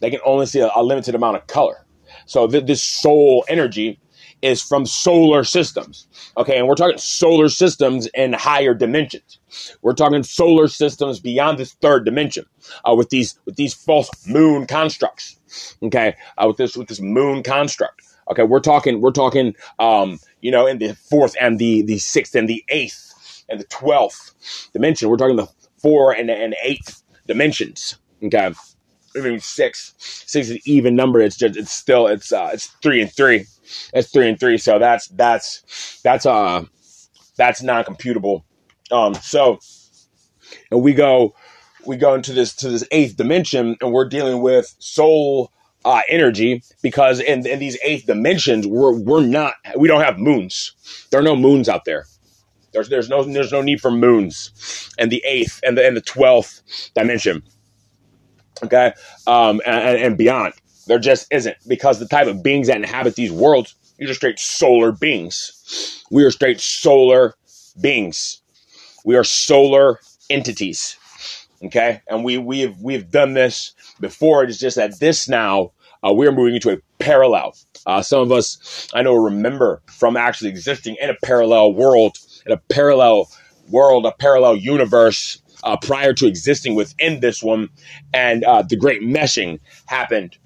They 0.00 0.10
can 0.10 0.20
only 0.24 0.46
see 0.46 0.60
a, 0.60 0.70
a 0.74 0.82
limited 0.82 1.14
amount 1.14 1.36
of 1.36 1.46
color. 1.46 1.86
So 2.26 2.46
th- 2.46 2.66
this 2.66 2.82
soul 2.82 3.44
energy 3.48 4.00
is 4.44 4.62
from 4.62 4.84
solar 4.84 5.42
systems. 5.42 6.06
Okay, 6.36 6.58
and 6.58 6.68
we're 6.68 6.74
talking 6.74 6.98
solar 6.98 7.48
systems 7.48 8.06
in 8.14 8.34
higher 8.34 8.74
dimensions. 8.74 9.38
We're 9.82 9.94
talking 9.94 10.22
solar 10.22 10.68
systems 10.68 11.18
beyond 11.18 11.58
this 11.58 11.72
third 11.72 12.04
dimension 12.04 12.44
uh, 12.84 12.94
with 12.94 13.08
these 13.08 13.38
with 13.46 13.56
these 13.56 13.72
false 13.72 14.10
moon 14.26 14.66
constructs. 14.66 15.40
Okay, 15.82 16.14
uh, 16.36 16.46
with 16.46 16.58
this 16.58 16.76
with 16.76 16.88
this 16.88 17.00
moon 17.00 17.42
construct. 17.42 18.02
Okay, 18.30 18.42
we're 18.42 18.60
talking 18.60 19.00
we're 19.00 19.12
talking 19.12 19.54
um, 19.78 20.20
you 20.42 20.50
know 20.50 20.66
in 20.66 20.78
the 20.78 20.94
fourth 20.94 21.34
and 21.40 21.58
the 21.58 21.82
the 21.82 21.98
sixth 21.98 22.34
and 22.34 22.48
the 22.48 22.62
eighth 22.68 23.44
and 23.48 23.58
the 23.58 23.64
twelfth 23.64 24.34
dimension. 24.74 25.08
We're 25.08 25.16
talking 25.16 25.36
the 25.36 25.48
four 25.78 26.12
and 26.12 26.30
and 26.30 26.54
eighth 26.62 27.02
dimensions. 27.26 27.96
Okay. 28.22 28.52
Mean 29.14 29.40
six. 29.40 29.94
Six 29.98 30.48
is 30.48 30.56
an 30.56 30.60
even 30.64 30.96
number. 30.96 31.20
It's 31.20 31.36
just 31.36 31.56
it's 31.56 31.70
still 31.70 32.06
it's 32.06 32.32
uh 32.32 32.50
it's 32.52 32.66
three 32.82 33.00
and 33.00 33.12
three. 33.12 33.46
It's 33.92 34.10
three 34.10 34.28
and 34.28 34.38
three. 34.38 34.58
So 34.58 34.78
that's 34.78 35.08
that's 35.08 36.00
that's 36.02 36.26
uh 36.26 36.64
that's 37.36 37.62
non 37.62 37.84
computable. 37.84 38.42
Um 38.90 39.14
so 39.14 39.58
and 40.70 40.82
we 40.82 40.92
go 40.92 41.34
we 41.86 41.96
go 41.96 42.14
into 42.14 42.32
this 42.32 42.54
to 42.56 42.68
this 42.68 42.84
eighth 42.90 43.16
dimension 43.16 43.76
and 43.80 43.92
we're 43.92 44.08
dealing 44.08 44.40
with 44.42 44.74
soul 44.78 45.50
uh, 45.84 46.00
energy 46.08 46.62
because 46.82 47.20
in, 47.20 47.46
in 47.46 47.58
these 47.58 47.78
eighth 47.84 48.06
dimensions 48.06 48.66
we're 48.66 48.98
we're 48.98 49.24
not 49.24 49.54
we 49.76 49.88
don't 49.88 50.02
have 50.02 50.18
moons. 50.18 50.72
There 51.10 51.20
are 51.20 51.24
no 51.24 51.36
moons 51.36 51.68
out 51.68 51.84
there. 51.84 52.06
There's 52.72 52.88
there's 52.88 53.08
no 53.08 53.22
there's 53.22 53.52
no 53.52 53.62
need 53.62 53.80
for 53.80 53.90
moons, 53.90 54.90
and 54.98 55.10
the 55.10 55.22
eighth 55.24 55.60
and 55.62 55.78
the 55.78 55.86
and 55.86 55.96
the 55.96 56.00
twelfth 56.00 56.62
dimension. 56.94 57.42
Okay, 58.62 58.92
um, 59.26 59.60
and, 59.66 59.98
and 59.98 60.18
beyond, 60.18 60.54
there 60.86 60.98
just 60.98 61.26
isn't 61.32 61.56
because 61.66 61.98
the 61.98 62.06
type 62.06 62.26
of 62.26 62.42
beings 62.42 62.68
that 62.68 62.76
inhabit 62.76 63.16
these 63.16 63.32
worlds, 63.32 63.74
these 63.98 64.10
are 64.10 64.14
straight 64.14 64.38
solar 64.38 64.92
beings. 64.92 66.02
We 66.10 66.24
are 66.24 66.30
straight 66.30 66.60
solar 66.60 67.34
beings. 67.80 68.40
We 69.04 69.16
are 69.16 69.24
solar 69.24 70.00
entities. 70.30 70.96
Okay, 71.64 72.00
and 72.08 72.24
we 72.24 72.38
we've 72.38 72.78
we've 72.78 73.10
done 73.10 73.34
this 73.34 73.72
before. 74.00 74.44
It's 74.44 74.58
just 74.58 74.76
that 74.76 75.00
this 75.00 75.28
now 75.28 75.72
uh, 76.06 76.12
we 76.12 76.26
are 76.26 76.32
moving 76.32 76.54
into 76.54 76.70
a 76.70 76.78
parallel. 76.98 77.56
Uh, 77.86 78.02
some 78.02 78.20
of 78.20 78.32
us 78.32 78.88
I 78.94 79.02
know 79.02 79.14
remember 79.14 79.82
from 79.86 80.16
actually 80.16 80.50
existing 80.50 80.96
in 81.00 81.10
a 81.10 81.14
parallel 81.24 81.72
world, 81.72 82.18
in 82.46 82.52
a 82.52 82.56
parallel 82.56 83.30
world, 83.70 84.04
a 84.04 84.12
parallel 84.12 84.56
universe 84.56 85.40
uh, 85.64 85.76
prior 85.76 86.12
to 86.14 86.26
existing 86.26 86.74
within 86.74 87.20
this 87.20 87.42
one, 87.42 87.68
and 88.12 88.44
uh, 88.44 88.62
the 88.62 88.76
great 88.76 89.02
meshing 89.02 89.58
happened. 89.86 90.36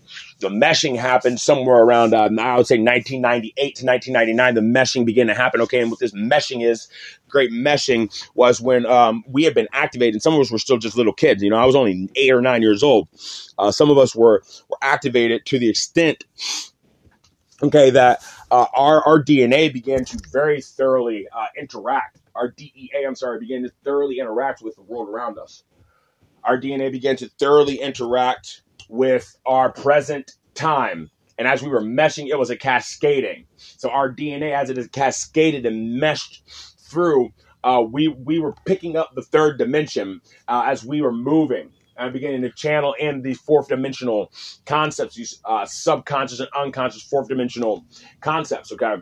The 0.41 0.49
meshing 0.49 0.97
happened 0.97 1.41
somewhere 1.41 1.83
around, 1.83 2.15
uh, 2.15 2.31
I 2.39 2.57
would 2.57 2.67
say 2.67 2.79
1998 2.79 3.77
to 3.77 3.85
1999. 3.85 4.55
The 4.55 4.61
meshing 4.61 5.05
began 5.05 5.27
to 5.27 5.35
happen. 5.35 5.61
Okay, 5.63 5.81
and 5.81 5.91
what 5.91 6.01
this 6.01 6.13
meshing 6.15 6.65
is, 6.65 6.89
great 7.29 7.51
meshing 7.51 8.09
was 8.35 8.61
when 8.61 8.87
um, 8.87 9.25
we 9.29 9.43
had 9.43 9.55
been 9.55 9.69
activated. 9.73 10.23
Some 10.23 10.35
of 10.35 10.41
us 10.41 10.51
were 10.51 10.59
still 10.59 10.79
just 10.79 10.97
little 10.97 11.13
kids. 11.13 11.43
You 11.43 11.51
know, 11.51 11.57
I 11.57 11.67
was 11.67 11.75
only 11.77 12.09
eight 12.15 12.33
or 12.33 12.41
nine 12.41 12.63
years 12.63 12.83
old. 12.83 13.09
Uh, 13.59 13.73
some 13.73 13.91
of 13.91 13.99
us 13.99 14.15
were 14.15 14.43
were 14.71 14.79
activated 14.81 15.45
to 15.47 15.59
the 15.59 15.69
extent, 15.69 16.25
okay, 17.63 17.91
that 17.91 18.23
uh, 18.51 18.67
our 18.75 19.07
our 19.07 19.23
DNA 19.23 19.73
began 19.73 20.05
to 20.07 20.19
very 20.33 20.61
thoroughly 20.61 21.29
uh, 21.33 21.47
interact. 21.59 22.21
Our 22.35 22.51
DEA, 22.51 23.05
I'm 23.07 23.17
sorry, 23.17 23.41
began 23.41 23.63
to 23.65 23.71
thoroughly 23.85 24.19
interact 24.21 24.63
with 24.63 24.77
the 24.77 24.83
world 24.83 25.09
around 25.09 25.39
us. 25.39 25.65
Our 26.45 26.61
DNA 26.61 26.93
began 26.93 27.17
to 27.17 27.29
thoroughly 27.29 27.81
interact 27.81 28.63
with 28.89 29.37
our 29.47 29.73
present 29.73 30.33
time. 30.55 31.11
And 31.39 31.47
as 31.49 31.63
we 31.63 31.69
were 31.69 31.83
meshing, 31.83 32.29
it 32.29 32.39
was 32.39 32.51
a 32.51 32.57
cascading. 32.57 33.47
So 33.57 33.91
our 33.91 34.13
DNA, 34.13 34.53
as 34.53 34.71
it 34.71 34.79
is 34.79 34.89
cascaded 34.89 35.67
and 35.67 35.99
meshed 36.01 36.43
through, 36.81 37.31
uh, 37.65 37.83
we 37.91 38.09
we 38.09 38.39
were 38.39 38.55
picking 38.65 38.97
up 38.97 39.15
the 39.15 39.23
third 39.23 39.59
dimension 39.59 40.21
uh, 40.49 40.65
as 40.67 40.85
we 40.85 41.03
were 41.03 41.13
moving 41.13 41.71
and 41.99 42.13
beginning 42.13 42.43
to 42.43 42.51
channel 42.51 42.95
in 42.99 43.23
these 43.23 43.39
fourth 43.39 43.69
dimensional 43.69 44.33
concepts, 44.67 45.17
these 45.17 45.41
uh, 45.45 45.67
subconscious 45.67 46.41
and 46.41 46.49
unconscious 46.57 47.03
fourth 47.03 47.29
dimensional 47.29 47.85
concepts. 48.21 48.73
Okay, 48.73 48.97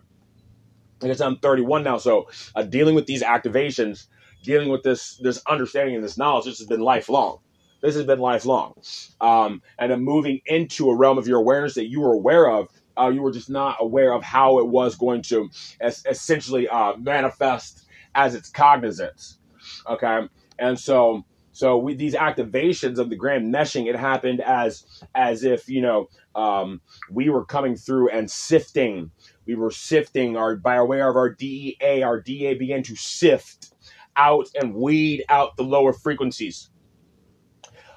I 1.02 1.06
guess 1.06 1.20
I'm 1.20 1.36
31 1.36 1.84
now, 1.84 1.98
so 1.98 2.28
uh, 2.54 2.62
dealing 2.62 2.94
with 2.94 3.06
these 3.06 3.22
activations, 3.22 4.06
dealing 4.42 4.68
with 4.70 4.82
this 4.82 5.16
this 5.18 5.42
understanding 5.46 5.94
and 5.94 6.04
this 6.04 6.16
knowledge, 6.16 6.46
this 6.46 6.58
has 6.58 6.66
been 6.66 6.80
lifelong. 6.80 7.38
This 7.82 7.94
has 7.94 8.04
been 8.04 8.18
lifelong, 8.18 8.74
um, 9.20 9.62
and 9.78 9.92
then 9.92 10.00
moving 10.00 10.40
into 10.46 10.90
a 10.90 10.96
realm 10.96 11.18
of 11.18 11.28
your 11.28 11.38
awareness 11.38 11.74
that 11.74 11.88
you 11.88 12.00
were 12.00 12.14
aware 12.14 12.50
of. 12.50 12.68
Uh, 12.98 13.08
you 13.08 13.20
were 13.20 13.30
just 13.30 13.50
not 13.50 13.76
aware 13.78 14.14
of 14.14 14.22
how 14.22 14.58
it 14.58 14.68
was 14.68 14.96
going 14.96 15.20
to 15.20 15.50
es- 15.82 16.02
essentially 16.08 16.66
uh, 16.66 16.96
manifest 16.96 17.84
as 18.14 18.34
its 18.34 18.48
cognizance. 18.48 19.38
Okay, 19.86 20.26
and 20.58 20.80
so 20.80 21.22
so 21.56 21.78
with 21.78 21.96
these 21.96 22.14
activations 22.14 22.98
of 22.98 23.08
the 23.08 23.16
grand 23.16 23.50
meshing, 23.52 23.86
it 23.86 23.96
happened 23.96 24.42
as 24.42 24.84
as 25.14 25.42
if 25.42 25.70
you 25.70 25.80
know 25.80 26.08
um, 26.34 26.82
we 27.10 27.30
were 27.30 27.46
coming 27.46 27.76
through 27.76 28.10
and 28.10 28.30
sifting. 28.30 29.10
We 29.46 29.54
were 29.54 29.70
sifting 29.70 30.36
our 30.36 30.56
by 30.56 30.82
way 30.82 31.00
of 31.00 31.16
our 31.16 31.30
DEA. 31.30 32.02
Our 32.02 32.20
DEA 32.20 32.56
began 32.56 32.82
to 32.82 32.94
sift 32.94 33.72
out 34.16 34.48
and 34.54 34.74
weed 34.74 35.24
out 35.30 35.56
the 35.56 35.62
lower 35.62 35.94
frequencies. 35.94 36.68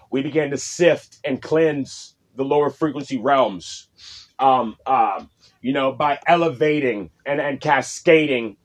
We 0.10 0.22
began 0.22 0.52
to 0.52 0.58
sift 0.58 1.17
and 1.26 1.41
cleanse 1.41 2.15
the 2.36 2.45
lower 2.45 2.69
frequency 2.69 3.17
realms. 3.17 3.89
Um, 4.39 4.78
um, 4.86 5.30
you 5.62 5.74
know, 5.74 5.91
by 5.91 6.17
elevating 6.26 7.10
and, 7.26 7.41
and 7.41 7.60
cascading 7.60 8.56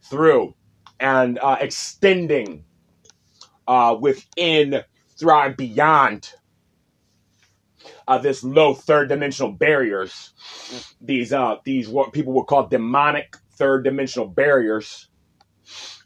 through 0.00 0.54
and 0.98 1.38
uh, 1.38 1.58
extending 1.60 2.64
uh, 3.66 3.96
within, 3.98 4.82
Thrive 5.18 5.56
beyond 5.56 6.32
uh, 8.08 8.18
this 8.18 8.42
low 8.42 8.74
third 8.74 9.08
dimensional 9.08 9.52
barriers. 9.52 10.32
These 11.00 11.32
uh, 11.32 11.56
these 11.64 11.88
what 11.88 12.12
people 12.12 12.32
would 12.34 12.46
call 12.46 12.66
demonic 12.66 13.36
third 13.52 13.84
dimensional 13.84 14.28
barriers. 14.28 15.08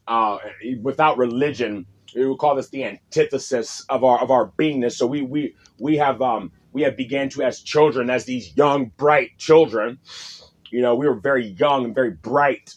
Uh, 0.07 0.39
without 0.83 1.19
religion, 1.19 1.87
we 2.15 2.27
would 2.27 2.39
call 2.39 2.55
this 2.55 2.69
the 2.69 2.85
antithesis 2.85 3.85
of 3.89 4.05
our 4.05 4.21
of 4.21 4.31
our 4.31 4.53
beingness. 4.59 4.93
So 4.93 5.07
we 5.07 5.23
we 5.23 5.55
we 5.79 5.97
have 5.97 6.21
um 6.23 6.53
we 6.73 6.83
have 6.83 6.97
began 6.97 7.29
to 7.31 7.43
as 7.43 7.61
children, 7.63 8.11
as 8.11 8.25
these 8.25 8.57
young 8.57 8.93
bright 8.97 9.39
children. 9.39 9.99
You 10.71 10.83
know, 10.83 10.95
we 10.95 11.09
were 11.09 11.15
very 11.15 11.47
young 11.47 11.85
and 11.85 11.95
very 11.95 12.11
bright 12.11 12.75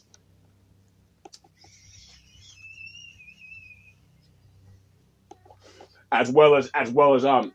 as 6.12 6.32
well 6.32 6.56
as 6.56 6.70
as 6.74 6.90
well 6.92 7.16
as 7.16 7.26
um 7.26 7.54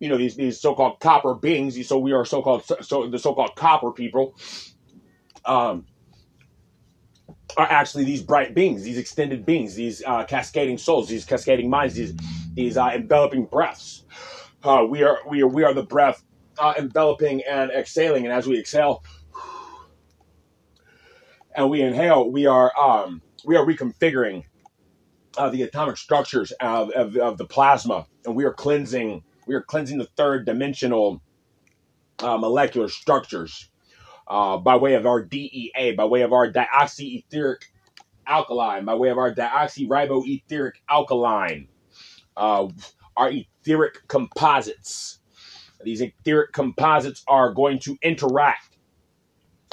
you 0.00 0.08
know 0.08 0.16
these 0.16 0.36
these 0.36 0.60
so-called 0.60 1.00
copper 1.00 1.34
beings 1.34 1.86
so 1.86 1.98
we 1.98 2.12
are 2.12 2.24
so-called 2.24 2.64
so, 2.82 3.08
the 3.08 3.18
so-called 3.18 3.54
copper 3.56 3.92
people 3.92 4.34
um 5.44 5.86
are 7.56 7.66
actually 7.70 8.04
these 8.04 8.22
bright 8.22 8.54
beings 8.54 8.82
these 8.82 8.98
extended 8.98 9.46
beings 9.46 9.74
these 9.74 10.02
uh, 10.06 10.24
cascading 10.24 10.78
souls 10.78 11.08
these 11.08 11.24
cascading 11.24 11.70
minds 11.70 11.94
these 11.94 12.14
these 12.54 12.76
uh, 12.76 12.90
enveloping 12.94 13.44
breaths. 13.44 14.04
Uh, 14.62 14.84
we 14.88 15.02
are 15.02 15.18
we 15.28 15.42
are 15.42 15.48
we 15.48 15.64
are 15.64 15.74
the 15.74 15.82
breath 15.82 16.22
uh, 16.58 16.74
enveloping 16.78 17.42
and 17.48 17.70
exhaling 17.70 18.24
and 18.24 18.32
as 18.32 18.46
we 18.46 18.58
exhale 18.58 19.02
and 21.54 21.70
we 21.70 21.80
inhale 21.82 22.30
we 22.30 22.46
are 22.46 22.72
um 22.78 23.22
we 23.44 23.56
are 23.56 23.64
reconfiguring 23.64 24.44
uh, 25.36 25.50
the 25.50 25.62
atomic 25.62 25.96
structures 25.96 26.52
of, 26.60 26.90
of, 26.90 27.16
of, 27.16 27.38
the 27.38 27.44
plasma, 27.44 28.06
and 28.24 28.34
we 28.34 28.44
are 28.44 28.52
cleansing. 28.52 29.22
We 29.46 29.54
are 29.54 29.62
cleansing 29.62 29.98
the 29.98 30.08
third 30.16 30.46
dimensional 30.46 31.22
uh, 32.18 32.36
molecular 32.36 32.88
structures 32.88 33.70
uh, 34.28 34.56
by 34.58 34.76
way 34.76 34.94
of 34.94 35.06
our 35.06 35.22
DEA, 35.22 35.94
by 35.96 36.04
way 36.04 36.22
of 36.22 36.32
our 36.32 36.50
deoxyetheric 36.50 37.62
alkaline, 38.26 38.84
by 38.84 38.94
way 38.94 39.10
of 39.10 39.18
our 39.18 39.32
deoxyriboetheric 39.32 40.72
alkaline, 40.88 41.68
uh, 42.36 42.68
our 43.16 43.30
etheric 43.30 44.06
composites. 44.08 45.20
These 45.84 46.00
etheric 46.00 46.52
composites 46.52 47.22
are 47.28 47.52
going 47.52 47.78
to 47.80 47.96
interact 48.02 48.76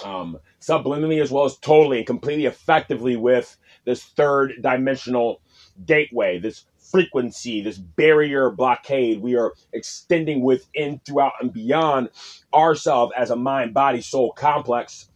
um, 0.03 0.37
subliminally 0.61 1.21
as 1.21 1.31
well 1.31 1.45
as 1.45 1.57
totally 1.57 1.99
and 1.99 2.07
completely 2.07 2.45
effectively 2.45 3.15
with 3.15 3.57
this 3.85 4.03
third 4.03 4.53
dimensional 4.61 5.41
gateway, 5.85 6.39
this 6.39 6.65
frequency, 6.91 7.61
this 7.61 7.77
barrier 7.77 8.49
blockade. 8.49 9.21
We 9.21 9.35
are 9.35 9.53
extending 9.71 10.41
within, 10.41 11.01
throughout, 11.05 11.33
and 11.41 11.51
beyond 11.51 12.09
ourselves 12.53 13.13
as 13.17 13.31
a 13.31 13.35
mind, 13.35 13.73
body, 13.73 14.01
soul 14.01 14.31
complex. 14.33 15.09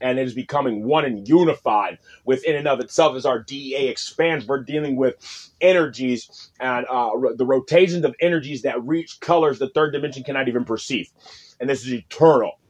And 0.00 0.18
it 0.18 0.26
is 0.26 0.34
becoming 0.34 0.84
one 0.84 1.06
and 1.06 1.26
unified 1.26 1.98
within 2.24 2.54
and 2.54 2.68
of 2.68 2.80
itself 2.80 3.16
as 3.16 3.24
our 3.24 3.38
DEA 3.38 3.88
expands. 3.88 4.46
We're 4.46 4.62
dealing 4.62 4.96
with 4.96 5.50
energies 5.60 6.50
and 6.60 6.84
uh, 6.86 7.10
the 7.34 7.46
rotations 7.46 8.04
of 8.04 8.14
energies 8.20 8.62
that 8.62 8.82
reach 8.84 9.20
colors 9.20 9.58
the 9.58 9.70
third 9.70 9.92
dimension 9.92 10.22
cannot 10.22 10.48
even 10.48 10.66
perceive. 10.66 11.08
And 11.60 11.70
this 11.70 11.86
is 11.86 11.94
eternal. 11.94 12.60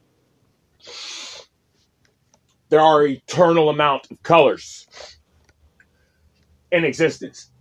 There 2.69 2.79
are 2.79 3.05
eternal 3.05 3.69
amount 3.69 4.09
of 4.09 4.23
colors 4.23 5.16
in 6.71 6.83
existence. 6.83 7.51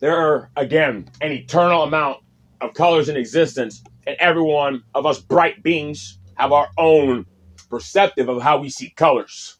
There 0.00 0.16
are, 0.16 0.50
again, 0.56 1.10
an 1.20 1.32
eternal 1.32 1.82
amount 1.82 2.18
of 2.60 2.74
colors 2.74 3.08
in 3.08 3.16
existence, 3.16 3.82
and 4.06 4.16
every 4.20 4.42
one 4.42 4.82
of 4.94 5.06
us 5.06 5.20
bright 5.20 5.62
beings 5.62 6.18
have 6.36 6.52
our 6.52 6.68
own 6.78 7.26
perceptive 7.68 8.28
of 8.28 8.42
how 8.42 8.58
we 8.58 8.70
see 8.70 8.90
colors. 8.90 9.58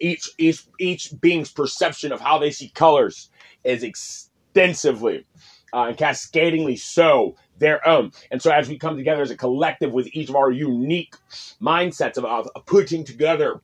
Each 0.00 0.30
each 0.38 0.66
each 0.78 1.12
being's 1.20 1.50
perception 1.50 2.12
of 2.12 2.20
how 2.20 2.38
they 2.38 2.50
see 2.50 2.68
colors 2.68 3.30
is 3.64 3.82
extensively 3.82 5.26
uh, 5.72 5.86
and 5.88 5.96
cascadingly 5.96 6.76
so 6.76 7.36
their 7.58 7.86
own. 7.88 8.12
And 8.30 8.40
so, 8.40 8.50
as 8.50 8.68
we 8.68 8.78
come 8.78 8.96
together 8.96 9.22
as 9.22 9.30
a 9.30 9.36
collective 9.36 9.92
with 9.92 10.08
each 10.12 10.28
of 10.28 10.36
our 10.36 10.50
unique 10.50 11.16
mindsets 11.60 12.18
of, 12.18 12.24
of 12.24 12.66
putting 12.66 13.04
together 13.04 13.60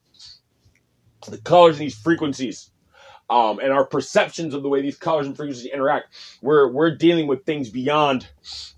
the 1.28 1.38
colors 1.38 1.76
and 1.76 1.84
these 1.84 1.98
frequencies 1.98 2.71
um, 3.32 3.60
and 3.60 3.72
our 3.72 3.86
perceptions 3.86 4.54
of 4.54 4.62
the 4.62 4.70
way 4.70 4.82
these 4.82 4.98
colors 4.98 5.26
and 5.26 5.36
frequencies 5.36 5.66
interact, 5.72 6.14
we're 6.42 6.70
we're 6.72 6.96
dealing 6.96 7.28
with 7.28 7.44
things 7.46 7.70
beyond 7.70 8.28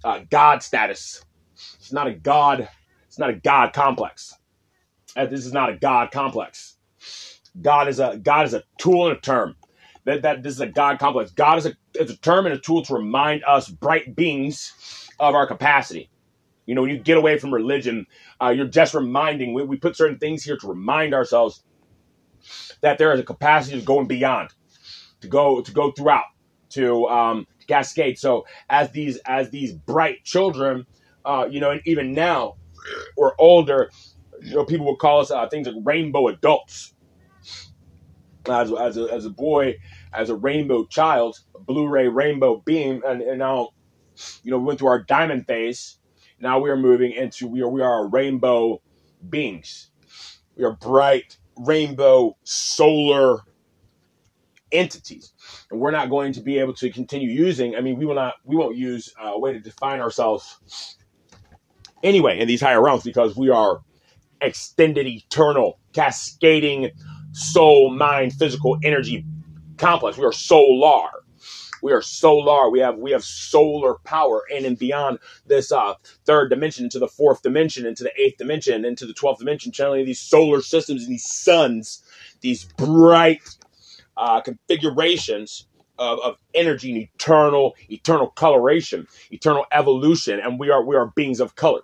uh, 0.05 0.21
God 0.31 0.63
status. 0.63 1.25
It's 1.55 1.93
not 1.93 2.07
a 2.07 2.15
God. 2.15 2.69
It's 3.09 3.19
not 3.19 3.31
a 3.31 3.35
God 3.35 3.73
complex. 3.73 4.35
Uh, 5.17 5.27
this 5.27 5.47
is 5.47 5.53
not 5.53 5.71
a 5.71 5.77
God 5.77 6.13
complex. 6.13 6.77
God 7.61 7.89
is 7.89 8.01
a 8.01 8.19
God 8.19 8.47
is 8.47 8.55
a 8.55 8.65
tool 8.79 9.09
and 9.09 9.17
a 9.17 9.21
term. 9.21 9.57
That 10.07 10.23
that 10.23 10.43
this 10.43 10.55
is 10.55 10.61
a 10.61 10.67
God 10.69 10.99
complex. 10.99 11.33
God 11.33 11.59
is 11.59 11.67
a 11.67 11.75
is 11.95 12.11
a 12.11 12.17
term 12.19 12.47
and 12.47 12.55
a 12.55 12.59
tool 12.61 12.83
to 12.85 12.95
remind 12.95 13.45
us 13.45 13.69
bright 13.69 14.17
beings 14.17 15.11
of 15.21 15.35
our 15.35 15.47
capacity. 15.47 16.11
You 16.67 16.75
know, 16.75 16.83
when 16.83 16.91
you 16.91 16.99
get 16.99 17.19
away 17.19 17.39
from 17.39 17.53
religion, 17.55 18.07
uh, 18.43 18.51
you're 18.51 18.67
just 18.69 18.95
reminding. 18.95 19.55
We, 19.55 19.65
we 19.65 19.77
put 19.77 19.97
certain 19.97 20.19
things 20.19 20.45
here 20.45 20.57
to 20.59 20.69
remind 20.69 21.15
ourselves 21.15 21.63
that 22.81 22.99
there 22.99 23.13
is 23.13 23.21
a 23.21 23.25
capacity 23.25 23.79
to 23.79 23.85
going 23.85 24.07
beyond, 24.07 24.51
to 25.21 25.29
go 25.29 25.61
to 25.61 25.73
go 25.73 25.93
throughout, 25.93 26.25
to 26.71 27.07
um, 27.07 27.47
cascade. 27.67 28.19
So 28.19 28.47
as 28.69 28.91
these 28.91 29.17
as 29.19 29.51
these 29.51 29.73
bright 29.73 30.25
children, 30.25 30.87
uh, 31.25 31.47
you 31.51 31.61
know, 31.61 31.71
and 31.71 31.81
even 31.85 32.13
now 32.13 32.57
we're 33.17 33.35
older, 33.39 33.91
you 34.43 34.55
know, 34.55 34.65
people 34.65 34.87
would 34.87 34.99
call 34.99 35.21
us 35.21 35.31
uh, 35.31 35.49
things 35.49 35.67
like 35.67 35.77
rainbow 35.85 36.29
adults. 36.29 36.95
As, 38.47 38.71
as, 38.71 38.99
a, 38.99 39.05
as 39.05 39.25
a 39.25 39.31
boy, 39.31 39.77
as 40.13 40.29
a 40.29 40.35
rainbow 40.35 40.85
child, 40.85 41.39
Blu-ray 41.61 42.09
rainbow 42.09 42.57
beam, 42.67 43.03
and, 43.07 43.23
and 43.23 43.39
now, 43.39 43.71
you 44.43 44.51
know, 44.51 44.59
we 44.59 44.65
went 44.65 44.79
through 44.79 44.89
our 44.89 45.03
diamond 45.03 45.47
phase. 45.47 45.97
Now 46.39 46.59
we 46.59 46.69
are 46.69 46.77
moving 46.77 47.13
into 47.13 47.47
we 47.47 47.63
are 47.63 47.69
we 47.71 47.81
are 47.81 48.07
rainbow 48.07 48.83
beings. 49.31 49.91
We 50.57 50.65
are 50.65 50.73
bright 50.73 51.39
rainbow 51.57 52.37
solar 52.45 53.41
entities. 54.73 55.33
And 55.71 55.81
we're 55.81 55.91
not 55.91 56.11
going 56.11 56.33
to 56.35 56.41
be 56.41 56.59
able 56.59 56.75
to 56.75 56.91
continue 56.91 57.31
using 57.31 57.77
i 57.77 57.81
mean 57.81 57.97
we 57.97 58.07
will 58.07 58.17
not 58.17 58.35
we 58.45 58.57
won't 58.57 58.77
use 58.77 59.13
uh, 59.23 59.29
a 59.29 59.39
way 59.39 59.53
to 59.53 59.61
define 59.61 60.01
ourselves 60.01 60.97
anyway 62.03 62.41
in 62.41 62.49
these 62.49 62.61
higher 62.61 62.83
realms 62.83 63.05
because 63.05 63.37
we 63.37 63.51
are 63.51 63.83
extended 64.41 65.07
eternal 65.07 65.79
cascading 65.93 66.91
soul 67.33 67.95
mind 67.95 68.33
physical 68.33 68.79
energy 68.83 69.25
complex. 69.77 70.17
We 70.17 70.25
are 70.25 70.33
solar 70.33 71.09
we 71.85 71.93
are 71.93 72.03
solar. 72.03 72.71
We 72.71 72.81
have 72.81 72.97
we 72.97 73.13
have 73.13 73.23
solar 73.23 73.97
power 74.05 74.43
in 74.51 74.65
and 74.65 74.79
beyond 74.79 75.19
this 75.47 75.71
uh 75.71 75.95
third 76.25 76.49
dimension 76.49 76.85
into 76.85 76.99
the 76.99 77.09
fourth 77.09 77.43
dimension 77.43 77.87
into 77.87 78.05
the 78.05 78.13
eighth 78.19 78.39
dimension 78.39 78.87
into 78.87 79.07
the 79.07 79.13
12th 79.13 79.39
dimension 79.39 79.71
channeling 79.71 80.07
these 80.07 80.21
solar 80.21 80.63
systems 80.63 81.03
and 81.03 81.13
these 81.13 81.31
suns 81.31 82.03
these 82.41 82.65
bright 82.65 83.43
uh, 84.17 84.41
configurations 84.41 85.67
of, 85.99 86.19
of 86.21 86.37
energy 86.55 86.93
and 86.93 87.03
eternal 87.03 87.75
eternal 87.91 88.29
coloration 88.29 89.07
eternal 89.31 89.67
evolution. 89.73 90.41
And 90.41 90.59
we 90.59 90.71
are 90.71 90.85
we 90.85 90.97
are 90.97 91.13
beings 91.15 91.41
of 91.41 91.55
color. 91.55 91.83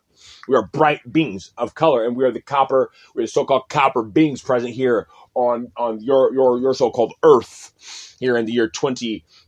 We 0.49 0.57
are 0.57 0.67
bright 0.67 1.01
beings 1.13 1.53
of 1.59 1.75
color 1.75 2.05
and 2.05 2.17
we 2.17 2.25
are 2.25 2.33
the 2.33 2.43
copper 2.43 2.91
we're 3.15 3.23
the 3.23 3.29
so-called 3.29 3.69
copper 3.69 4.03
beings 4.03 4.43
present 4.43 4.75
here 4.75 5.09
on 5.35 5.73
on 5.77 6.03
your 6.03 6.33
your 6.35 6.59
your 6.59 6.75
so-called 6.75 7.15
earth 7.23 8.17
here 8.19 8.37
in 8.37 8.47
the 8.47 8.53
year 8.53 8.69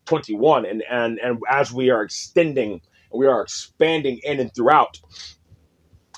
2021 0.06 0.66
and 0.66 0.82
and 0.90 1.18
and 1.20 1.38
as 1.50 1.72
we 1.72 1.90
are 1.90 2.02
extending 2.02 2.80
we 3.14 3.26
are 3.26 3.42
expanding 3.42 4.20
in 4.24 4.40
and 4.40 4.54
throughout 4.54 4.98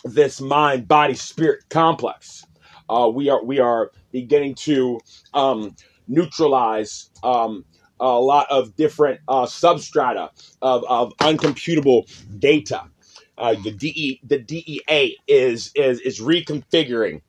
this 0.04 0.40
mind 0.40 0.88
body 0.88 1.14
spirit 1.14 1.64
complex 1.70 2.44
uh, 2.90 3.10
we 3.12 3.28
are 3.30 3.44
we 3.44 3.60
are 3.60 3.90
beginning 4.12 4.54
to 4.54 5.00
um, 5.34 5.74
neutralize 6.08 7.10
um, 7.22 7.64
a 8.00 8.06
lot 8.20 8.46
of 8.50 8.76
different 8.76 9.20
uh, 9.28 9.46
substrata 9.46 10.30
of, 10.62 10.84
of 10.88 11.12
uncomputable 11.18 12.04
data. 12.38 12.82
Uh, 13.38 13.54
the 13.64 13.72
DE 13.72 14.20
the 14.24 14.38
DEA 14.38 15.18
is 15.26 15.72
is 15.74 16.00
is 16.00 16.20
reconfiguring 16.20 17.22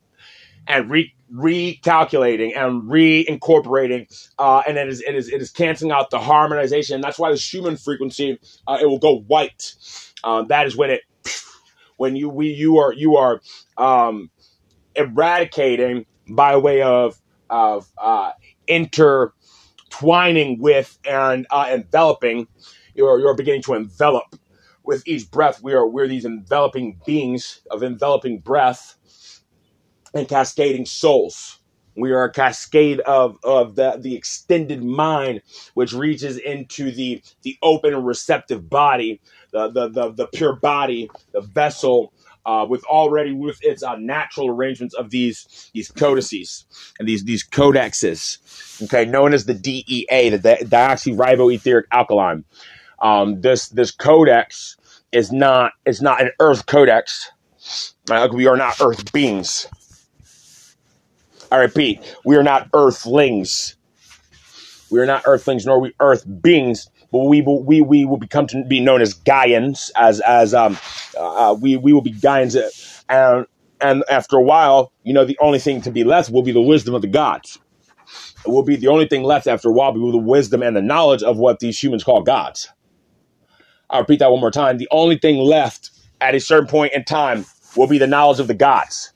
and 0.68 0.92
re 0.92 1.15
recalculating 1.34 2.56
and 2.56 2.84
reincorporating, 2.84 4.08
uh, 4.38 4.62
and 4.68 4.78
it 4.78 4.88
is 4.88 5.02
it 5.02 5.16
is 5.16 5.30
it 5.30 5.42
is 5.42 5.52
canceling 5.52 5.92
out 5.92 6.10
the 6.12 6.20
harmonization. 6.20 6.96
And 6.96 7.04
that's 7.04 7.20
why 7.20 7.32
the 7.32 7.38
Schumann 7.38 7.78
frequency 7.78 8.40
uh, 8.68 8.78
it 8.82 8.86
will 8.86 9.00
go 9.00 9.20
white. 9.22 9.74
Uh, 10.24 10.44
that 10.44 10.68
is 10.68 10.76
when 10.76 10.92
it 10.92 11.02
when 11.98 12.16
you 12.16 12.30
we 12.30 12.50
you 12.50 12.78
are 12.78 12.94
you 12.94 13.18
are 13.18 13.42
um, 13.78 14.30
eradicating 14.96 16.06
by 16.30 16.58
way 16.58 16.82
of 16.82 17.20
of 17.50 17.92
uh, 17.98 18.32
intertwining 18.68 20.60
with 20.60 20.98
and 21.08 21.48
uh, 21.50 21.68
enveloping. 21.72 22.48
You're 22.94 23.20
you're 23.20 23.36
beginning 23.36 23.64
to 23.64 23.74
envelop 23.74 24.36
with 24.84 25.08
each 25.08 25.30
breath. 25.32 25.62
We 25.62 25.74
are 25.74 25.88
we're 25.88 26.08
these 26.08 26.26
enveloping 26.26 27.00
beings 27.06 27.62
of 27.72 27.84
enveloping 27.84 28.40
breath 28.40 28.96
and 30.16 30.28
cascading 30.28 30.86
souls. 30.86 31.60
We 31.98 32.12
are 32.12 32.26
a 32.26 32.32
cascade 32.32 33.02
of, 33.02 33.38
of 33.44 33.76
the, 33.76 33.98
the 34.02 34.16
extended 34.16 34.84
mind, 34.84 35.42
which 35.76 35.94
reaches 35.94 36.38
into 36.38 36.92
the, 36.92 37.22
the 37.44 37.58
open 37.62 37.96
receptive 38.04 38.70
body, 38.70 39.22
the, 39.52 39.70
the, 39.72 39.90
the, 39.90 40.12
the 40.14 40.28
pure 40.28 40.56
body, 40.56 41.10
the 41.34 41.42
vessel, 41.42 42.14
uh, 42.46 42.66
with 42.70 42.84
already 42.86 43.34
with 43.34 43.60
its 43.64 43.84
uh, 43.84 43.96
natural 43.98 44.50
arrangements 44.50 44.96
of 44.96 45.12
these 45.12 45.70
these 45.74 45.92
codices 45.92 46.66
and 47.00 47.08
these 47.08 47.26
these 47.26 47.48
codexes, 47.48 48.40
okay, 48.84 49.06
known 49.06 49.34
as 49.34 49.46
the 49.46 49.54
DEA, 49.56 50.30
the 50.30 50.40
di- 50.40 50.58
deoxyriboetheric 50.66 51.84
alkaline. 51.92 52.46
Um, 53.02 53.42
this 53.42 53.70
this 53.70 53.92
codex 53.92 54.78
is 55.12 55.32
not 55.32 55.74
is 55.86 56.02
not 56.02 56.22
an 56.22 56.32
Earth 56.40 56.68
codex. 56.68 57.32
Uh, 58.12 58.30
we 58.34 58.48
are 58.48 58.58
not 58.58 58.82
Earth 58.82 59.12
beings. 59.14 59.68
I 61.52 61.58
repeat, 61.58 62.00
we 62.26 62.36
are 62.36 62.44
not 62.44 62.70
Earthlings. 62.74 63.76
We 64.90 65.00
are 65.00 65.06
not 65.06 65.24
Earthlings, 65.26 65.66
nor 65.66 65.80
we 65.80 65.94
Earth 66.00 66.26
beings. 66.42 66.90
But 67.12 67.26
we 67.26 67.42
will 67.42 67.64
we, 67.64 67.82
we 67.82 68.06
will 68.06 68.18
become 68.18 68.48
to 68.48 68.64
be 68.66 68.80
known 68.80 69.02
as 69.02 69.14
Gaians, 69.14 69.92
as 69.96 70.20
as 70.22 70.54
um 70.54 70.78
uh, 71.18 71.56
we 71.60 71.78
we 71.78 71.94
will 71.94 72.02
be 72.02 72.14
Gaians, 72.14 72.56
uh, 72.56 72.70
and 73.10 73.46
and 73.82 74.04
after 74.10 74.38
a 74.38 74.42
while, 74.42 74.92
you 75.04 75.14
know, 75.14 75.26
the 75.26 75.38
only 75.40 75.60
thing 75.60 75.82
to 75.82 75.92
be 75.92 76.04
left 76.04 76.30
will 76.32 76.44
be 76.44 76.52
the 76.52 76.62
wisdom 76.62 76.96
of 76.96 77.02
the 77.02 77.08
gods. 77.08 77.60
It 78.46 78.50
will 78.50 78.64
be 78.64 78.76
the 78.76 78.88
only 78.88 79.08
thing 79.08 79.24
left 79.24 79.48
after 79.48 79.70
a 79.70 79.72
while 79.72 79.94
will 79.94 80.12
be 80.12 80.18
the 80.18 80.24
wisdom 80.24 80.62
and 80.62 80.76
the 80.76 80.82
knowledge 80.82 81.24
of 81.24 81.38
what 81.38 81.60
these 81.60 81.82
humans 81.82 82.04
call 82.04 82.22
gods. 82.22 82.70
I'll 83.90 84.02
repeat 84.02 84.20
that 84.20 84.32
one 84.32 84.40
more 84.42 84.52
time. 84.52 84.78
The 84.78 84.88
only 84.92 85.18
thing 85.18 85.38
left 85.38 85.92
at 86.22 86.36
a 86.36 86.40
certain 86.40 86.68
point 86.68 86.94
in 86.94 87.04
time 87.04 87.46
will 87.76 87.88
be 87.88 87.98
the 87.98 88.08
knowledge 88.08 88.40
of 88.40 88.48
the 88.48 88.54
gods. 88.54 89.14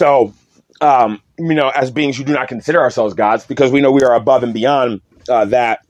So, 0.00 0.32
um, 0.80 1.20
you 1.38 1.52
know, 1.52 1.68
as 1.68 1.90
beings 1.90 2.16
who 2.16 2.24
do 2.24 2.32
not 2.32 2.48
consider 2.48 2.80
ourselves 2.80 3.12
gods, 3.12 3.44
because 3.44 3.70
we 3.70 3.82
know 3.82 3.92
we 3.92 4.02
are 4.02 4.14
above 4.14 4.42
and 4.42 4.54
beyond 4.54 5.02
uh, 5.28 5.44
that 5.56 5.80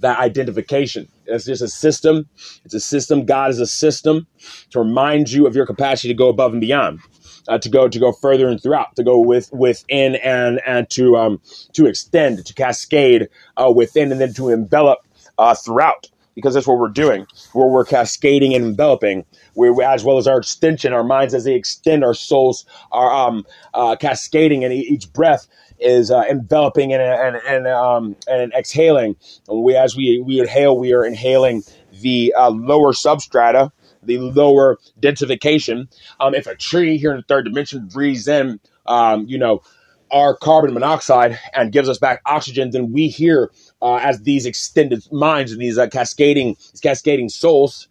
that 0.00 0.18
identification. 0.18 1.06
It's 1.26 1.44
just 1.44 1.62
a 1.62 1.68
system. 1.68 2.28
It's 2.64 2.74
a 2.74 2.80
system. 2.80 3.24
God 3.24 3.50
is 3.50 3.60
a 3.60 3.68
system 3.68 4.26
to 4.70 4.80
remind 4.80 5.30
you 5.30 5.46
of 5.46 5.54
your 5.54 5.64
capacity 5.64 6.08
to 6.08 6.14
go 6.14 6.28
above 6.28 6.50
and 6.50 6.60
beyond, 6.60 6.98
uh, 7.46 7.58
to 7.58 7.68
go 7.68 7.86
to 7.86 7.98
go 8.00 8.10
further 8.10 8.48
and 8.48 8.60
throughout, 8.60 8.96
to 8.96 9.04
go 9.04 9.20
with 9.20 9.48
within 9.52 10.16
and 10.16 10.60
and 10.66 10.90
to 10.90 11.16
um 11.16 11.40
to 11.74 11.86
extend, 11.86 12.44
to 12.46 12.52
cascade 12.52 13.28
uh, 13.56 13.72
within, 13.72 14.10
and 14.10 14.20
then 14.20 14.34
to 14.34 14.48
envelop 14.48 14.98
uh, 15.38 15.54
throughout. 15.54 16.08
Because 16.38 16.54
that's 16.54 16.68
what 16.68 16.78
we're 16.78 16.88
doing. 16.88 17.26
Where 17.52 17.66
we're 17.66 17.84
cascading 17.84 18.54
and 18.54 18.64
enveloping, 18.64 19.24
we 19.56 19.68
as 19.84 20.04
well 20.04 20.18
as 20.18 20.28
our 20.28 20.38
extension, 20.38 20.92
our 20.92 21.02
minds 21.02 21.34
as 21.34 21.42
they 21.42 21.54
extend, 21.54 22.04
our 22.04 22.14
souls 22.14 22.64
are 22.92 23.12
um, 23.12 23.44
uh, 23.74 23.96
cascading, 23.96 24.62
and 24.62 24.72
each 24.72 25.12
breath 25.12 25.48
is 25.80 26.12
uh, 26.12 26.22
enveloping 26.30 26.92
and 26.92 27.02
and 27.02 27.36
and, 27.44 27.66
um, 27.66 28.14
and 28.28 28.52
exhaling. 28.52 29.16
And 29.48 29.64
we, 29.64 29.74
as 29.74 29.96
we 29.96 30.22
we 30.24 30.38
inhale, 30.38 30.78
we 30.78 30.92
are 30.92 31.04
inhaling 31.04 31.64
the 32.00 32.32
uh, 32.38 32.50
lower 32.50 32.92
substrata, 32.92 33.72
the 34.04 34.18
lower 34.18 34.78
densification. 35.00 35.88
Um, 36.20 36.36
if 36.36 36.46
a 36.46 36.54
tree 36.54 36.98
here 36.98 37.10
in 37.10 37.16
the 37.16 37.24
third 37.24 37.46
dimension 37.46 37.88
breathes 37.88 38.28
in, 38.28 38.60
um, 38.86 39.26
you 39.26 39.38
know, 39.38 39.62
our 40.10 40.36
carbon 40.36 40.72
monoxide 40.74 41.38
and 41.52 41.72
gives 41.72 41.88
us 41.88 41.98
back 41.98 42.20
oxygen, 42.26 42.70
then 42.70 42.92
we 42.92 43.08
here, 43.08 43.50
uh, 43.82 43.96
as 43.96 44.22
these 44.22 44.46
extended 44.46 45.06
minds 45.12 45.52
and 45.52 45.60
these 45.60 45.78
uh, 45.78 45.86
cascading, 45.88 46.56
these 46.72 46.80
cascading 46.82 47.28
souls, 47.28 47.88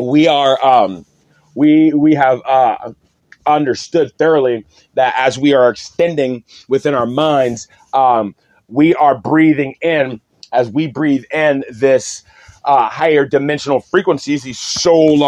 we 0.00 0.28
are, 0.28 0.64
um, 0.64 1.04
we 1.54 1.92
we 1.92 2.14
have 2.14 2.40
uh, 2.44 2.92
understood 3.46 4.12
thoroughly 4.18 4.64
that 4.94 5.14
as 5.16 5.38
we 5.38 5.54
are 5.54 5.70
extending 5.70 6.44
within 6.68 6.94
our 6.94 7.06
minds, 7.06 7.68
um, 7.92 8.34
we 8.68 8.94
are 8.94 9.16
breathing 9.16 9.74
in 9.80 10.20
as 10.52 10.70
we 10.70 10.86
breathe 10.86 11.24
in 11.32 11.64
this 11.70 12.22
uh, 12.64 12.88
higher 12.88 13.24
dimensional 13.24 13.80
frequencies, 13.80 14.42
these 14.42 14.58
solar 14.58 15.26